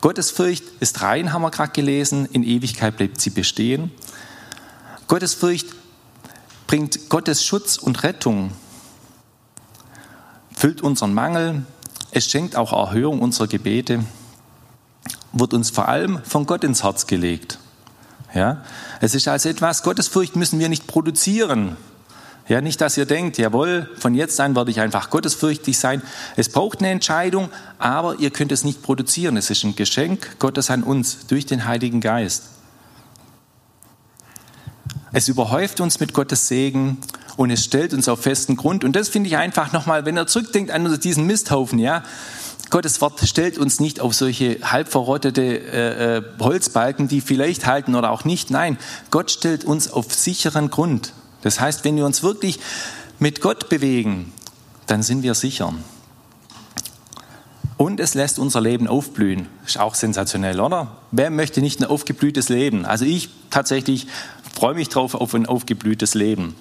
Gottesfurcht 0.00 0.64
ist 0.80 1.02
rein, 1.02 1.32
haben 1.32 1.42
wir 1.42 1.52
gerade 1.52 1.70
gelesen, 1.70 2.26
in 2.32 2.42
Ewigkeit 2.42 2.96
bleibt 2.96 3.20
sie 3.20 3.30
bestehen. 3.30 3.92
Gottesfurcht 5.06 5.66
bringt 6.66 7.08
Gottes 7.08 7.44
Schutz 7.44 7.76
und 7.76 8.02
Rettung, 8.02 8.50
füllt 10.52 10.82
unseren 10.82 11.14
Mangel, 11.14 11.64
es 12.10 12.26
schenkt 12.26 12.56
auch 12.56 12.72
Erhörung 12.72 13.20
unserer 13.20 13.46
Gebete, 13.46 14.04
wird 15.32 15.54
uns 15.54 15.70
vor 15.70 15.86
allem 15.88 16.20
von 16.24 16.46
Gott 16.46 16.64
ins 16.64 16.82
Herz 16.82 17.06
gelegt. 17.06 17.60
Ja? 18.34 18.64
Es 19.00 19.14
ist 19.14 19.28
also 19.28 19.48
etwas, 19.48 19.84
Gottesfurcht 19.84 20.34
müssen 20.34 20.58
wir 20.58 20.68
nicht 20.68 20.88
produzieren. 20.88 21.76
Ja, 22.50 22.60
nicht, 22.60 22.80
dass 22.80 22.96
ihr 22.96 23.06
denkt, 23.06 23.38
jawohl, 23.38 23.88
von 23.96 24.12
jetzt 24.12 24.40
an 24.40 24.56
werde 24.56 24.72
ich 24.72 24.80
einfach 24.80 25.10
gottesfürchtig 25.10 25.78
sein. 25.78 26.02
Es 26.34 26.48
braucht 26.48 26.80
eine 26.80 26.88
Entscheidung, 26.88 27.48
aber 27.78 28.16
ihr 28.18 28.30
könnt 28.30 28.50
es 28.50 28.64
nicht 28.64 28.82
produzieren. 28.82 29.36
Es 29.36 29.50
ist 29.50 29.62
ein 29.62 29.76
Geschenk 29.76 30.36
Gottes 30.40 30.68
an 30.68 30.82
uns 30.82 31.28
durch 31.28 31.46
den 31.46 31.66
Heiligen 31.66 32.00
Geist. 32.00 32.46
Es 35.12 35.28
überhäuft 35.28 35.80
uns 35.80 36.00
mit 36.00 36.12
Gottes 36.12 36.48
Segen 36.48 36.98
und 37.36 37.52
es 37.52 37.64
stellt 37.64 37.94
uns 37.94 38.08
auf 38.08 38.22
festen 38.22 38.56
Grund. 38.56 38.82
Und 38.82 38.96
das 38.96 39.08
finde 39.08 39.28
ich 39.28 39.36
einfach 39.36 39.72
nochmal, 39.72 40.04
wenn 40.04 40.18
ihr 40.18 40.26
zurückdenkt 40.26 40.72
an 40.72 40.98
diesen 40.98 41.28
Misthaufen, 41.28 41.78
ja. 41.78 42.02
Gottes 42.68 43.00
Wort 43.00 43.20
stellt 43.28 43.58
uns 43.58 43.78
nicht 43.78 44.00
auf 44.00 44.12
solche 44.12 44.58
halb 44.64 44.88
verrottete 44.88 45.42
äh, 45.42 46.16
äh, 46.16 46.22
Holzbalken, 46.40 47.06
die 47.06 47.20
vielleicht 47.20 47.66
halten 47.66 47.94
oder 47.94 48.10
auch 48.10 48.24
nicht. 48.24 48.50
Nein, 48.50 48.76
Gott 49.12 49.30
stellt 49.30 49.62
uns 49.62 49.92
auf 49.92 50.12
sicheren 50.12 50.70
Grund. 50.70 51.12
Das 51.42 51.60
heißt, 51.60 51.84
wenn 51.84 51.96
wir 51.96 52.06
uns 52.06 52.22
wirklich 52.22 52.60
mit 53.18 53.40
Gott 53.40 53.68
bewegen, 53.68 54.32
dann 54.86 55.02
sind 55.02 55.22
wir 55.22 55.34
sicher. 55.34 55.72
Und 57.76 57.98
es 57.98 58.14
lässt 58.14 58.38
unser 58.38 58.60
Leben 58.60 58.88
aufblühen. 58.88 59.46
Ist 59.64 59.78
auch 59.78 59.94
sensationell, 59.94 60.60
oder? 60.60 60.98
Wer 61.12 61.30
möchte 61.30 61.62
nicht 61.62 61.80
ein 61.80 61.86
aufgeblühtes 61.86 62.50
Leben? 62.50 62.84
Also 62.84 63.06
ich 63.06 63.30
tatsächlich 63.48 64.06
freue 64.54 64.74
mich 64.74 64.90
drauf 64.90 65.14
auf 65.14 65.34
ein 65.34 65.46
aufgeblühtes 65.46 66.14
Leben. 66.14 66.54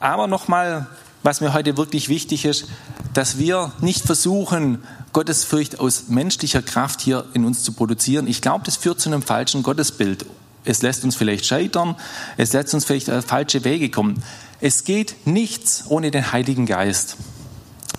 Aber 0.00 0.26
nochmal, 0.26 0.88
was 1.22 1.40
mir 1.40 1.52
heute 1.52 1.76
wirklich 1.76 2.08
wichtig 2.08 2.44
ist, 2.44 2.66
dass 3.14 3.38
wir 3.38 3.72
nicht 3.80 4.04
versuchen, 4.04 4.82
Gottesfurcht 5.12 5.78
aus 5.78 6.08
menschlicher 6.08 6.62
Kraft 6.62 7.00
hier 7.00 7.24
in 7.32 7.44
uns 7.44 7.62
zu 7.62 7.72
produzieren. 7.72 8.26
Ich 8.26 8.42
glaube, 8.42 8.64
das 8.64 8.76
führt 8.76 9.00
zu 9.00 9.08
einem 9.08 9.22
falschen 9.22 9.62
Gottesbild. 9.62 10.26
Es 10.66 10.82
lässt 10.82 11.04
uns 11.04 11.16
vielleicht 11.16 11.46
scheitern, 11.46 11.96
es 12.36 12.52
lässt 12.52 12.74
uns 12.74 12.84
vielleicht 12.84 13.10
auf 13.10 13.24
falsche 13.24 13.64
Wege 13.64 13.90
kommen. 13.90 14.22
Es 14.60 14.84
geht 14.84 15.26
nichts 15.26 15.84
ohne 15.88 16.10
den 16.10 16.32
Heiligen 16.32 16.66
Geist. 16.66 17.16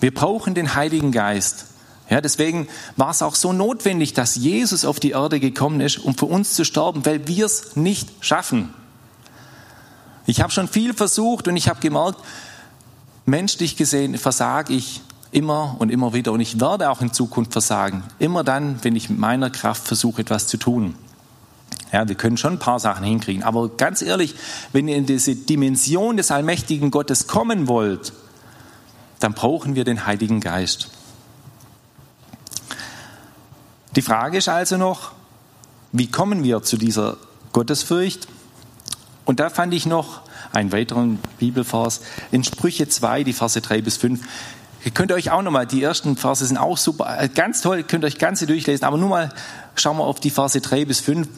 Wir 0.00 0.12
brauchen 0.12 0.54
den 0.54 0.74
Heiligen 0.74 1.12
Geist. 1.12 1.66
Ja, 2.10 2.20
deswegen 2.20 2.68
war 2.96 3.10
es 3.10 3.22
auch 3.22 3.34
so 3.34 3.52
notwendig, 3.52 4.14
dass 4.14 4.36
Jesus 4.36 4.84
auf 4.84 4.98
die 4.98 5.10
Erde 5.10 5.40
gekommen 5.40 5.80
ist, 5.80 5.98
um 5.98 6.14
für 6.14 6.26
uns 6.26 6.54
zu 6.54 6.64
sterben, 6.64 7.04
weil 7.04 7.26
wir 7.26 7.44
es 7.44 7.76
nicht 7.76 8.08
schaffen. 8.20 8.72
Ich 10.26 10.40
habe 10.40 10.52
schon 10.52 10.68
viel 10.68 10.94
versucht 10.94 11.48
und 11.48 11.56
ich 11.56 11.68
habe 11.68 11.80
gemerkt, 11.80 12.18
menschlich 13.26 13.76
gesehen 13.76 14.16
versage 14.16 14.72
ich 14.72 15.02
immer 15.30 15.76
und 15.78 15.90
immer 15.90 16.14
wieder 16.14 16.32
und 16.32 16.40
ich 16.40 16.60
werde 16.60 16.90
auch 16.90 17.02
in 17.02 17.12
Zukunft 17.12 17.52
versagen. 17.52 18.02
Immer 18.18 18.44
dann, 18.44 18.82
wenn 18.82 18.96
ich 18.96 19.10
mit 19.10 19.18
meiner 19.18 19.50
Kraft 19.50 19.86
versuche, 19.86 20.22
etwas 20.22 20.46
zu 20.46 20.56
tun. 20.56 20.94
Ja, 21.92 22.06
wir 22.06 22.16
können 22.16 22.36
schon 22.36 22.54
ein 22.54 22.58
paar 22.58 22.80
Sachen 22.80 23.04
hinkriegen, 23.04 23.42
aber 23.42 23.68
ganz 23.68 24.02
ehrlich, 24.02 24.34
wenn 24.72 24.88
ihr 24.88 24.96
in 24.96 25.06
diese 25.06 25.34
Dimension 25.34 26.16
des 26.16 26.30
allmächtigen 26.30 26.90
Gottes 26.90 27.26
kommen 27.26 27.66
wollt, 27.66 28.12
dann 29.20 29.32
brauchen 29.32 29.74
wir 29.74 29.84
den 29.84 30.06
Heiligen 30.06 30.40
Geist. 30.40 30.88
Die 33.96 34.02
Frage 34.02 34.38
ist 34.38 34.48
also 34.48 34.76
noch, 34.76 35.12
wie 35.92 36.10
kommen 36.10 36.44
wir 36.44 36.62
zu 36.62 36.76
dieser 36.76 37.16
Gottesfurcht? 37.52 38.28
Und 39.24 39.40
da 39.40 39.50
fand 39.50 39.72
ich 39.74 39.86
noch 39.86 40.20
einen 40.52 40.72
weiteren 40.72 41.18
Bibelvers 41.38 42.02
in 42.30 42.44
Sprüche 42.44 42.88
2, 42.88 43.24
die 43.24 43.32
Verse 43.32 43.60
3 43.60 43.82
bis 43.82 43.96
5. 43.96 44.20
Ihr 44.84 44.90
könnt 44.92 45.10
euch 45.12 45.30
auch 45.30 45.42
nochmal, 45.42 45.66
die 45.66 45.82
ersten 45.82 46.16
Verse 46.16 46.44
sind 46.46 46.56
auch 46.56 46.78
super, 46.78 47.20
äh, 47.20 47.28
ganz 47.28 47.60
toll, 47.60 47.82
könnt 47.82 48.04
euch 48.04 48.18
ganze 48.18 48.46
durchlesen, 48.46 48.84
aber 48.84 48.96
nur 48.96 49.08
mal 49.08 49.30
schauen 49.80 49.98
wir 49.98 50.04
auf 50.04 50.20
die 50.20 50.30
Verse 50.30 50.60
3 50.60 50.84
bis 50.84 51.00
5. 51.00 51.28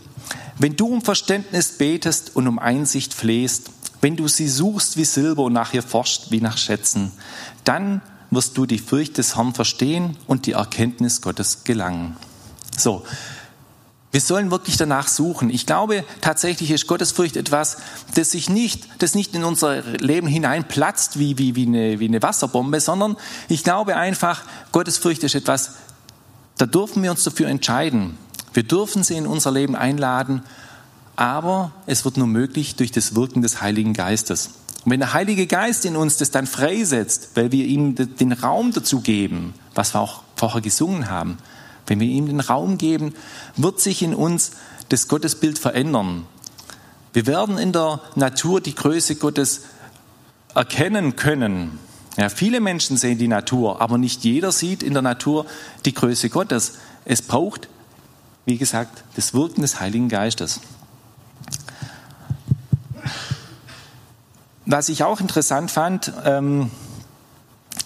Wenn 0.59 0.77
du 0.77 0.87
um 0.87 1.03
Verständnis 1.03 1.79
betest 1.79 2.37
und 2.37 2.47
um 2.47 2.59
Einsicht 2.59 3.15
flehst, 3.15 3.71
wenn 4.01 4.17
du 4.17 4.29
sie 4.29 4.49
suchst 4.49 4.97
wie 4.97 5.05
Silber 5.05 5.45
und 5.45 5.53
nach 5.53 5.75
ihr 5.75 5.83
forschst 5.83 6.31
wie 6.31 6.41
nach 6.41 6.57
Schätzen, 6.57 7.13
dann 7.65 8.03
wirst 8.31 8.57
du 8.57 8.67
die 8.67 8.79
Furcht 8.79 9.19
des 9.19 9.37
Herrn 9.37 9.55
verstehen 9.55 10.17
und 10.27 10.47
die 10.47 10.53
Erkenntnis 10.53 11.21
Gottes 11.21 11.65
gelangen. 11.65 12.17
So. 12.77 13.05
Wir 14.13 14.21
sollen 14.21 14.51
wirklich 14.51 14.77
danach 14.77 15.07
suchen. 15.07 15.51
Ich 15.51 15.67
glaube, 15.67 16.05
tatsächlich 16.21 16.73
ist 16.73 16.89
Gottesfurcht 16.89 17.37
etwas, 17.37 17.77
das 18.17 18.33
sich 18.33 18.51
nicht, 18.51 18.89
das 18.99 19.15
nicht 19.15 19.37
in 19.37 19.45
unser 19.45 19.83
Leben 19.83 20.27
hineinplatzt 20.27 21.21
wie, 21.21 21.39
wie, 21.39 21.55
wie, 21.55 21.67
eine, 21.67 22.01
wie 22.01 22.09
eine 22.09 22.21
Wasserbombe, 22.21 22.81
sondern 22.81 23.17
ich 23.49 23.63
glaube 23.63 23.97
einfach, 23.97 24.43
Gottesfurcht 24.73 25.23
ist 25.23 25.37
etwas, 25.37 25.75
da 26.59 26.67
dürfen 26.67 27.05
wir 27.05 27.13
uns 27.13 27.23
dafür 27.23 27.47
entscheiden. 27.49 28.19
Wir 28.53 28.63
dürfen 28.63 29.03
sie 29.03 29.17
in 29.17 29.27
unser 29.27 29.53
Leben 29.53 29.77
einladen, 29.77 30.43
aber 31.17 31.73
es 31.87 32.05
wird 32.05 32.17
nur 32.17 32.27
möglich 32.27 32.77
durch 32.77 32.91
das 32.91 33.15
Wirken 33.15 33.43
des 33.43 33.61
Heiligen 33.61 33.93
Geistes. 33.93 34.51
Und 34.85 34.93
wenn 34.93 35.01
der 35.01 35.13
Heilige 35.13 35.47
Geist 35.47 35.85
in 35.85 35.97
uns 35.97 36.17
das 36.17 36.31
dann 36.31 36.47
freisetzt, 36.47 37.31
weil 37.35 37.53
wir 37.53 37.67
ihm 37.67 37.95
den 37.95 38.33
Raum 38.33 38.73
dazu 38.73 39.01
geben, 39.01 39.55
was 39.75 39.95
wir 39.95 40.01
auch 40.01 40.23
vorher 40.37 40.63
gesungen 40.63 41.11
haben, 41.11 41.39
wenn 41.87 42.01
wir 42.01 42.09
ihm 42.09 42.27
den 42.27 42.41
Raum 42.41 42.79
geben, 42.79 43.15
wird 43.57 43.81
sich 43.81 44.03
in 44.03 44.15
uns 44.15 44.53
das 44.89 45.09
Gottesbild 45.09 45.59
verändern. 45.59 46.25
Wir 47.13 47.27
werden 47.27 47.59
in 47.59 47.73
der 47.73 48.01
Natur 48.15 48.61
die 48.61 48.75
Größe 48.75 49.17
Gottes 49.17 49.63
erkennen 50.55 51.17
können. 51.17 51.79
Ja, 52.17 52.29
viele 52.29 52.61
Menschen 52.61 52.97
sehen 52.97 53.19
die 53.19 53.29
Natur, 53.29 53.81
aber 53.81 53.99
nicht 53.99 54.25
jeder 54.25 54.53
sieht 54.53 54.83
in 54.83 54.93
der 54.93 55.03
Natur 55.03 55.47
die 55.85 55.95
Größe 55.95 56.29
Gottes. 56.29 56.75
Es 57.05 57.23
braucht, 57.23 57.69
wie 58.47 58.59
gesagt, 58.59 59.05
das 59.17 59.35
Wirken 59.35 59.63
des 59.63 59.81
Heiligen 59.81 60.09
Geistes. 60.09 60.61
Was 64.67 64.89
ich 64.89 65.03
auch 65.03 65.21
interessant 65.21 65.71
fand, 65.71 66.13
ähm, 66.25 66.71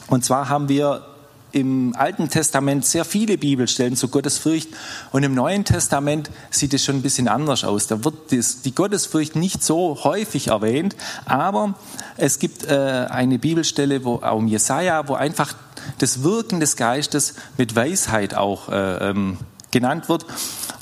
und 0.09 0.25
zwar 0.25 0.49
haben 0.49 0.69
wir 0.69 1.07
im 1.55 1.95
Alten 1.97 2.29
Testament 2.29 2.85
sehr 2.85 3.05
viele 3.05 3.39
Bibelstellen 3.39 3.95
zu 3.95 4.09
Gottesfurcht 4.09 4.69
und 5.13 5.23
im 5.23 5.35
Neuen 5.35 5.65
Testament 5.65 6.29
sieht 6.51 6.75
es 6.75 6.85
schon 6.85 6.97
ein 6.97 7.03
bisschen 7.03 7.29
anders 7.29 7.63
aus. 7.63 7.87
Da 7.87 8.05
wird 8.05 8.33
die 8.33 8.75
Gottesfurcht 8.75 9.37
nicht 9.37 9.63
so 9.63 10.03
häufig 10.03 10.49
erwähnt, 10.49 10.97
aber 11.27 11.75
es 12.17 12.41
gibt 12.41 12.65
äh, 12.65 13.07
eine 13.09 13.39
Bibelstelle, 13.39 14.05
wo 14.05 14.17
um 14.17 14.49
Jesaja, 14.49 15.07
wo 15.09 15.15
einfach 15.15 15.55
das 15.99 16.25
Wirken 16.25 16.59
des 16.59 16.77
Geistes 16.77 17.35
mit 17.57 17.77
Weisheit 17.77 18.35
auch 18.35 18.69
äh, 18.69 19.11
ähm, 19.11 19.39
genannt 19.75 20.09
wird. 20.09 20.25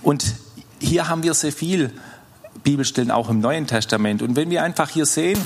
Und 0.03 0.25
hier 0.79 1.09
haben 1.09 1.25
wir 1.25 1.35
sehr 1.35 1.53
viel 1.53 1.93
Bibelstellen 2.63 3.11
auch 3.11 3.29
im 3.29 3.41
Neuen 3.41 3.67
Testament. 3.67 4.23
Und 4.23 4.37
wenn 4.37 4.51
wir 4.51 4.63
einfach 4.63 4.89
hier 4.89 5.07
sehen, 5.07 5.41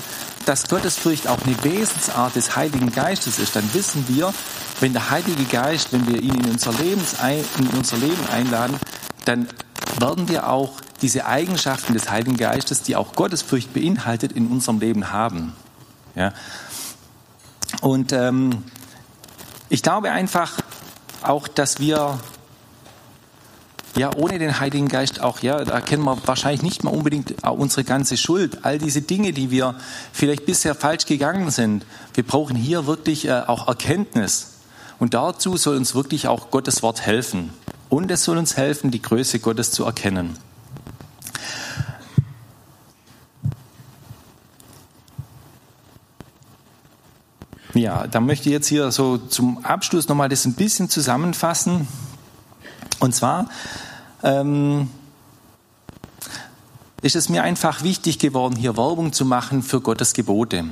dass 0.45 0.67
Gottesfurcht 0.67 1.27
auch 1.27 1.39
eine 1.45 1.63
Wesensart 1.63 2.35
des 2.35 2.55
Heiligen 2.55 2.91
Geistes 2.91 3.39
ist, 3.39 3.55
dann 3.55 3.73
wissen 3.73 4.05
wir, 4.07 4.33
wenn 4.81 4.93
der 4.93 5.09
Heilige 5.09 5.45
Geist, 5.45 5.93
wenn 5.93 6.07
wir 6.07 6.21
ihn 6.21 6.35
in 6.35 6.51
unser, 6.51 6.73
Lebens, 6.73 7.15
in 7.57 7.67
unser 7.69 7.97
Leben 7.97 8.27
einladen, 8.31 8.77
dann 9.25 9.47
werden 9.99 10.29
wir 10.29 10.49
auch 10.49 10.73
diese 11.01 11.25
Eigenschaften 11.25 11.93
des 11.93 12.09
Heiligen 12.09 12.37
Geistes, 12.37 12.83
die 12.83 12.95
auch 12.95 13.13
Gottesfurcht 13.13 13.73
beinhaltet, 13.73 14.31
in 14.31 14.47
unserem 14.47 14.79
Leben 14.79 15.11
haben. 15.11 15.53
Ja. 16.15 16.33
Und 17.81 18.11
ähm, 18.11 18.63
ich 19.69 19.83
glaube 19.83 20.11
einfach 20.11 20.53
auch, 21.21 21.47
dass 21.47 21.79
wir 21.79 22.19
ja, 23.97 24.11
ohne 24.15 24.37
den 24.37 24.59
Heiligen 24.59 24.87
Geist 24.87 25.21
auch, 25.21 25.39
ja, 25.39 25.65
da 25.65 25.81
kennen 25.81 26.03
wir 26.03 26.17
wahrscheinlich 26.25 26.61
nicht 26.61 26.83
mal 26.83 26.91
unbedingt 26.91 27.43
unsere 27.43 27.83
ganze 27.83 28.15
Schuld. 28.15 28.63
All 28.63 28.77
diese 28.77 29.01
Dinge, 29.01 29.33
die 29.33 29.49
wir 29.49 29.75
vielleicht 30.13 30.45
bisher 30.45 30.75
falsch 30.75 31.07
gegangen 31.07 31.49
sind. 31.49 31.83
Wir 32.13 32.23
brauchen 32.23 32.55
hier 32.55 32.85
wirklich 32.85 33.27
äh, 33.27 33.41
auch 33.47 33.67
Erkenntnis. 33.67 34.53
Und 34.99 35.15
dazu 35.15 35.57
soll 35.57 35.77
uns 35.77 35.95
wirklich 35.95 36.27
auch 36.27 36.51
Gottes 36.51 36.83
Wort 36.83 37.01
helfen. 37.01 37.49
Und 37.89 38.11
es 38.11 38.23
soll 38.23 38.37
uns 38.37 38.55
helfen, 38.55 38.91
die 38.91 39.01
Größe 39.01 39.39
Gottes 39.39 39.71
zu 39.71 39.83
erkennen. 39.83 40.37
Ja, 47.73 48.05
da 48.05 48.19
möchte 48.19 48.49
ich 48.49 48.53
jetzt 48.53 48.67
hier 48.67 48.91
so 48.91 49.17
zum 49.17 49.63
Abschluss 49.65 50.07
nochmal 50.07 50.29
das 50.29 50.45
ein 50.45 50.53
bisschen 50.53 50.89
zusammenfassen. 50.89 51.87
Und 52.99 53.13
zwar 53.13 53.49
ähm, 54.23 54.89
ist 57.01 57.15
es 57.15 57.29
mir 57.29 57.43
einfach 57.43 57.83
wichtig 57.83 58.19
geworden, 58.19 58.55
hier 58.55 58.75
Werbung 58.75 59.13
zu 59.13 59.25
machen 59.25 59.61
für 59.61 59.81
Gottes 59.81 60.13
Gebote. 60.13 60.65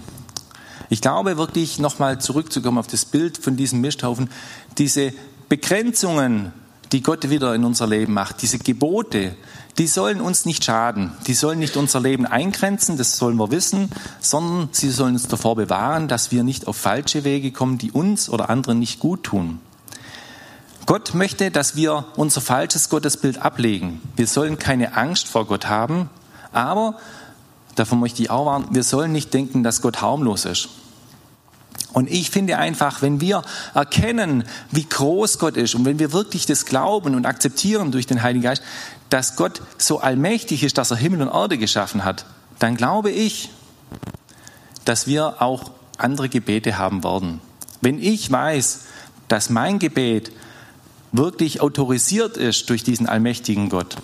Ich 0.89 1.01
glaube 1.01 1.38
wirklich, 1.38 1.79
nochmal 1.79 2.19
zurückzukommen 2.19 2.77
auf 2.77 2.88
das 2.88 3.05
Bild 3.05 3.38
von 3.38 3.58
diesem 3.58 3.81
Misthaufen, 3.81 4.29
diese 4.77 5.13
Begrenzungen, 5.49 6.53
die 6.91 7.01
Gott 7.01 7.29
wieder 7.29 7.55
in 7.55 7.63
unser 7.63 7.88
Leben 7.88 8.13
macht, 8.13 8.41
diese 8.41 8.60
Gebote, 8.60 9.36
die 9.77 9.88
sollen 9.88 10.21
uns 10.21 10.45
nicht 10.45 10.63
schaden, 10.63 11.12
die 11.27 11.34
sollen 11.34 11.60
nicht 11.60 11.75
unser 11.75 11.99
Leben 11.99 12.25
eingrenzen, 12.25 12.97
das 12.97 13.17
sollen 13.17 13.36
wir 13.38 13.51
wissen, 13.51 13.89
sondern 14.19 14.69
sie 14.71 14.89
sollen 14.89 15.13
uns 15.13 15.27
davor 15.27 15.55
bewahren, 15.55 16.08
dass 16.08 16.31
wir 16.31 16.43
nicht 16.43 16.67
auf 16.67 16.77
falsche 16.77 17.23
Wege 17.23 17.51
kommen, 17.51 17.77
die 17.77 17.91
uns 17.91 18.29
oder 18.29 18.49
anderen 18.49 18.79
nicht 18.79 18.99
gut 18.99 19.23
tun. 19.23 19.60
Gott 20.86 21.13
möchte, 21.13 21.52
dass 21.52 21.76
wir 21.76 22.06
unser 22.15 22.41
falsches 22.41 22.89
Gottesbild 22.89 23.39
ablegen. 23.39 24.02
Wir 24.15 24.28
sollen 24.28 24.60
keine 24.60 24.95
Angst 24.95 25.28
vor 25.28 25.48
Gott 25.48 25.67
haben, 25.67 26.10
aber, 26.52 26.98
davon 27.76 28.00
möchte 28.00 28.21
ich 28.21 28.30
auch 28.30 28.45
warnen, 28.45 28.67
wir 28.71 28.84
sollen 28.84 29.12
nicht 29.12 29.34
denken, 29.34 29.63
dass 29.63 29.82
Gott 29.82 30.02
harmlos 30.02 30.45
ist. 30.45 30.69
Und 31.91 32.12
ich 32.12 32.30
finde 32.30 32.58
einfach, 32.58 33.02
wenn 33.02 33.21
wir 33.21 33.41
erkennen, 33.74 34.43
wie 34.69 34.84
groß 34.84 35.39
Gott 35.39 35.56
ist 35.56 35.76
und 35.76 35.86
wenn 35.86 35.98
wir 35.98 36.12
wirklich 36.12 36.45
das 36.45 36.65
glauben 36.65 37.15
und 37.15 37.26
akzeptieren 37.26 37.91
durch 37.91 38.06
den 38.06 38.21
Heiligen 38.21 38.43
Geist, 38.43 38.62
dass 39.10 39.38
Gott 39.38 39.62
so 39.78 40.02
allmächtig 40.02 40.63
ist, 40.63 40.78
dass 40.78 40.91
er 40.91 40.98
Himmel 40.98 41.21
und 41.21 41.34
Erde 41.34 41.58
geschaffen 41.58 42.04
hat, 42.04 42.26
dann 42.60 42.76
glaube 42.76 43.12
ich, 43.12 43.50
dass 44.84 45.08
wir 45.08 45.41
auch 45.41 45.71
andere 45.98 46.28
Gebete 46.28 46.78
haben 46.78 47.04
werden. 47.04 47.39
Wenn 47.82 48.02
ich 48.02 48.30
weiß, 48.30 48.82
dass 49.28 49.50
mein 49.50 49.80
Gebet 49.80 50.32
wirklich 51.17 51.62
autorisiert 51.62 52.38
ist 52.38 52.69
durch 52.69 52.84
diesen 52.84 53.08
allmächtigen 53.08 53.69
Gott, 53.69 53.95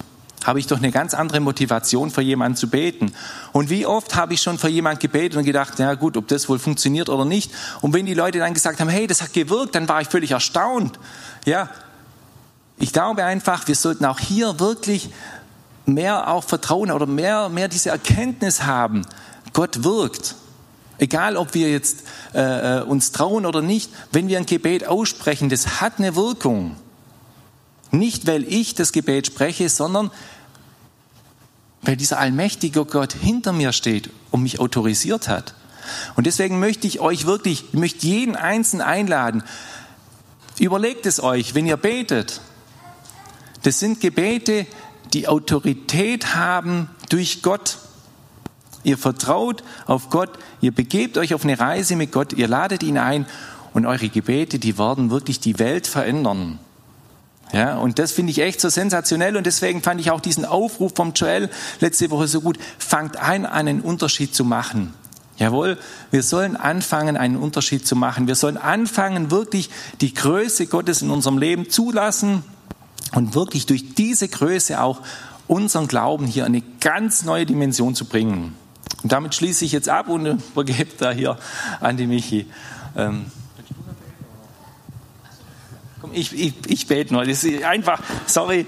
habe 0.43 0.60
ich 0.60 0.67
doch 0.67 0.78
eine 0.78 0.91
ganz 0.91 1.13
andere 1.13 1.39
Motivation, 1.39 2.10
für 2.10 2.21
jemanden 2.21 2.58
zu 2.58 2.69
beten. 2.69 3.13
Und 3.52 3.69
wie 3.69 3.86
oft 3.86 4.15
habe 4.15 4.34
ich 4.34 4.41
schon 4.41 4.58
für 4.58 4.69
jemanden 4.69 5.00
gebetet 5.00 5.38
und 5.38 5.45
gedacht, 5.45 5.78
ja 5.80 5.93
gut, 5.93 6.17
ob 6.17 6.28
das 6.28 6.50
wohl 6.50 6.60
funktioniert 6.60 7.10
oder 7.10 7.26
nicht. 7.26 7.52
Und 7.82 7.93
wenn 7.93 8.06
die 8.06 8.13
Leute 8.13 8.39
dann 8.39 8.54
gesagt 8.54 8.80
haben, 8.80 8.89
hey, 8.89 9.08
das 9.08 9.21
hat 9.21 9.34
gewirkt, 9.34 9.76
dann 9.76 9.88
war 9.88 10.02
ich 10.02 10.08
völlig 10.08 10.32
erstaunt. 10.32 11.00
Ja, 11.45 11.69
ich 12.78 12.93
glaube 12.93 13.24
einfach, 13.24 13.67
wir 13.67 13.76
sollten 13.76 14.06
auch 14.06 14.19
hier 14.19 14.60
wirklich 14.60 15.10
mehr 15.86 16.28
auch 16.32 16.43
Vertrauen 16.43 16.91
oder 16.91 17.06
mehr, 17.06 17.50
mehr 17.50 17.67
diese 17.67 17.89
Erkenntnis 17.89 18.63
haben. 18.63 19.06
Gott 19.54 19.84
wirkt. 19.84 20.36
Egal, 20.97 21.36
ob 21.36 21.54
wir 21.54 21.69
jetzt 21.69 22.04
äh, 22.34 22.80
äh 22.80 22.82
uns 22.82 23.12
trauen 23.12 23.45
oder 23.45 23.62
nicht, 23.62 23.91
wenn 24.12 24.28
wir 24.28 24.38
ein 24.38 24.45
Gebet 24.45 24.88
aussprechen, 24.88 25.50
das 25.50 25.82
hat 25.82 25.93
eine 25.97 26.15
Wirkung. 26.15 26.76
Nicht, 27.91 28.25
weil 28.25 28.43
ich 28.43 28.73
das 28.73 28.93
Gebet 28.93 29.27
spreche, 29.27 29.69
sondern 29.69 30.12
weil 31.82 31.97
dieser 31.97 32.19
allmächtige 32.19 32.86
Gott 32.86 33.13
hinter 33.13 33.54
mir 33.54 33.73
steht 33.73 34.10
und 34.32 34.43
mich 34.43 34.60
autorisiert 34.60 35.27
hat. 35.27 35.56
Und 36.15 36.27
deswegen 36.27 36.60
möchte 36.60 36.88
ich 36.88 36.99
euch 36.99 37.25
wirklich, 37.25 37.65
ich 37.73 37.80
möchte 37.80 38.06
jeden 38.06 38.36
Einzelnen 38.36 38.86
einladen, 38.86 39.43
überlegt 40.60 41.06
es 41.06 41.21
euch, 41.21 41.56
wenn 41.56 41.65
ihr 41.65 41.77
betet. 41.77 42.41
Das 43.63 43.80
sind 43.80 43.99
Gebete, 43.99 44.67
die 45.13 45.27
Autorität 45.27 46.36
haben 46.36 46.89
durch 47.10 47.41
Gott. 47.41 47.77
Ihr 48.84 48.97
vertraut 48.97 49.63
auf 49.86 50.10
Gott, 50.10 50.32
ihr 50.62 50.71
begebt 50.71 51.17
euch 51.17 51.34
auf 51.34 51.43
eine 51.43 51.60
Reise 51.60 51.95
mit 51.95 52.12
Gott, 52.12 52.34
ihr 52.34 52.47
ladet 52.47 52.84
ihn 52.84 52.97
ein 52.97 53.27
und 53.73 53.86
eure 53.86 54.10
Gebete, 54.10 54.60
die 54.60 54.77
werden 54.77 55.12
wirklich 55.12 55.39
die 55.39 55.60
Welt 55.60 55.88
verändern. 55.88 56.60
Ja, 57.54 57.78
und 57.78 58.00
das 58.00 58.14
finde 58.14 58.32
ich 58.32 58.40
echt 58.40 58.62
so 58.62 58.70
sensationell 58.70 59.36
und 59.36 59.46
deswegen 59.46 59.82
fand 59.82 60.00
ich 60.00 60.10
auch 60.12 60.22
diesen 60.22 60.46
Aufruf 60.46 60.94
vom 60.96 61.14
Joel 61.14 61.50
letzte 61.80 62.10
Woche 62.10 62.28
so 62.28 62.42
gut. 62.42 62.58
Fangt 62.78 63.18
an, 63.18 63.46
einen 63.46 63.82
Unterschied 63.82 64.34
zu 64.34 64.46
machen. 64.46 64.94
Jawohl, 65.38 65.78
wir 66.12 66.24
sollen 66.24 66.56
anfangen, 66.56 67.18
einen 67.18 67.36
Unterschied 67.36 67.86
zu 67.86 67.96
machen. 67.96 68.28
Wir 68.28 68.36
sollen 68.36 68.58
anfangen, 68.58 69.32
wirklich 69.32 69.70
die 70.00 70.14
Größe 70.14 70.68
Gottes 70.68 71.02
in 71.02 71.10
unserem 71.10 71.38
Leben 71.40 71.70
zulassen 71.70 72.44
und 73.14 73.36
wirklich 73.36 73.66
durch 73.66 73.96
diese 73.96 74.28
Größe 74.28 74.80
auch 74.80 75.02
unseren 75.48 75.88
Glauben 75.88 76.28
hier 76.28 76.46
eine 76.46 76.62
ganz 76.80 77.24
neue 77.24 77.46
Dimension 77.46 77.96
zu 77.96 78.06
bringen. 78.06 78.56
Und 79.04 79.12
damit 79.12 79.36
schließe 79.36 79.66
ich 79.66 79.72
jetzt 79.72 79.90
ab 79.90 80.08
und 80.08 80.26
übergebe 80.26 80.92
da 80.98 81.12
hier 81.12 81.38
an 81.80 81.98
die 81.98 82.08
Michi. 82.08 82.46
Ähm 82.96 83.26
ich, 86.13 86.38
ich, 86.38 86.54
ich 86.67 86.88
bete 86.88 87.13
nur. 87.13 87.26
Das 87.26 87.43
ist 87.43 87.63
einfach, 87.63 88.00
sorry. 88.26 88.65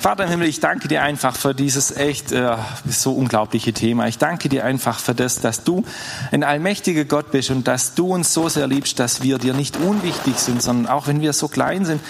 Vater 0.00 0.24
im 0.24 0.30
Himmel, 0.30 0.48
ich 0.48 0.60
danke 0.60 0.88
dir 0.88 1.02
einfach 1.02 1.36
für 1.36 1.54
dieses 1.54 1.96
echt 1.96 2.32
äh, 2.32 2.56
so 2.88 3.12
unglaubliche 3.12 3.72
Thema. 3.72 4.08
Ich 4.08 4.18
danke 4.18 4.48
dir 4.48 4.64
einfach 4.64 4.98
für 4.98 5.14
das, 5.14 5.40
dass 5.40 5.64
du 5.64 5.84
ein 6.30 6.44
allmächtiger 6.44 7.04
Gott 7.04 7.30
bist 7.30 7.50
und 7.50 7.68
dass 7.68 7.94
du 7.94 8.08
uns 8.08 8.32
so 8.32 8.48
sehr 8.48 8.66
liebst, 8.66 8.98
dass 8.98 9.22
wir 9.22 9.38
dir 9.38 9.54
nicht 9.54 9.76
unwichtig 9.76 10.36
sind, 10.38 10.62
sondern 10.62 10.92
auch 10.92 11.06
wenn 11.06 11.20
wir 11.20 11.32
so 11.32 11.48
klein 11.48 11.84
sind, 11.84 12.00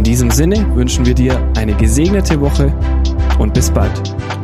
In 0.01 0.05
diesem 0.05 0.31
Sinne 0.31 0.65
wünschen 0.73 1.05
wir 1.05 1.13
dir 1.13 1.39
eine 1.55 1.75
gesegnete 1.75 2.41
Woche 2.41 2.73
und 3.37 3.53
bis 3.53 3.69
bald. 3.69 4.40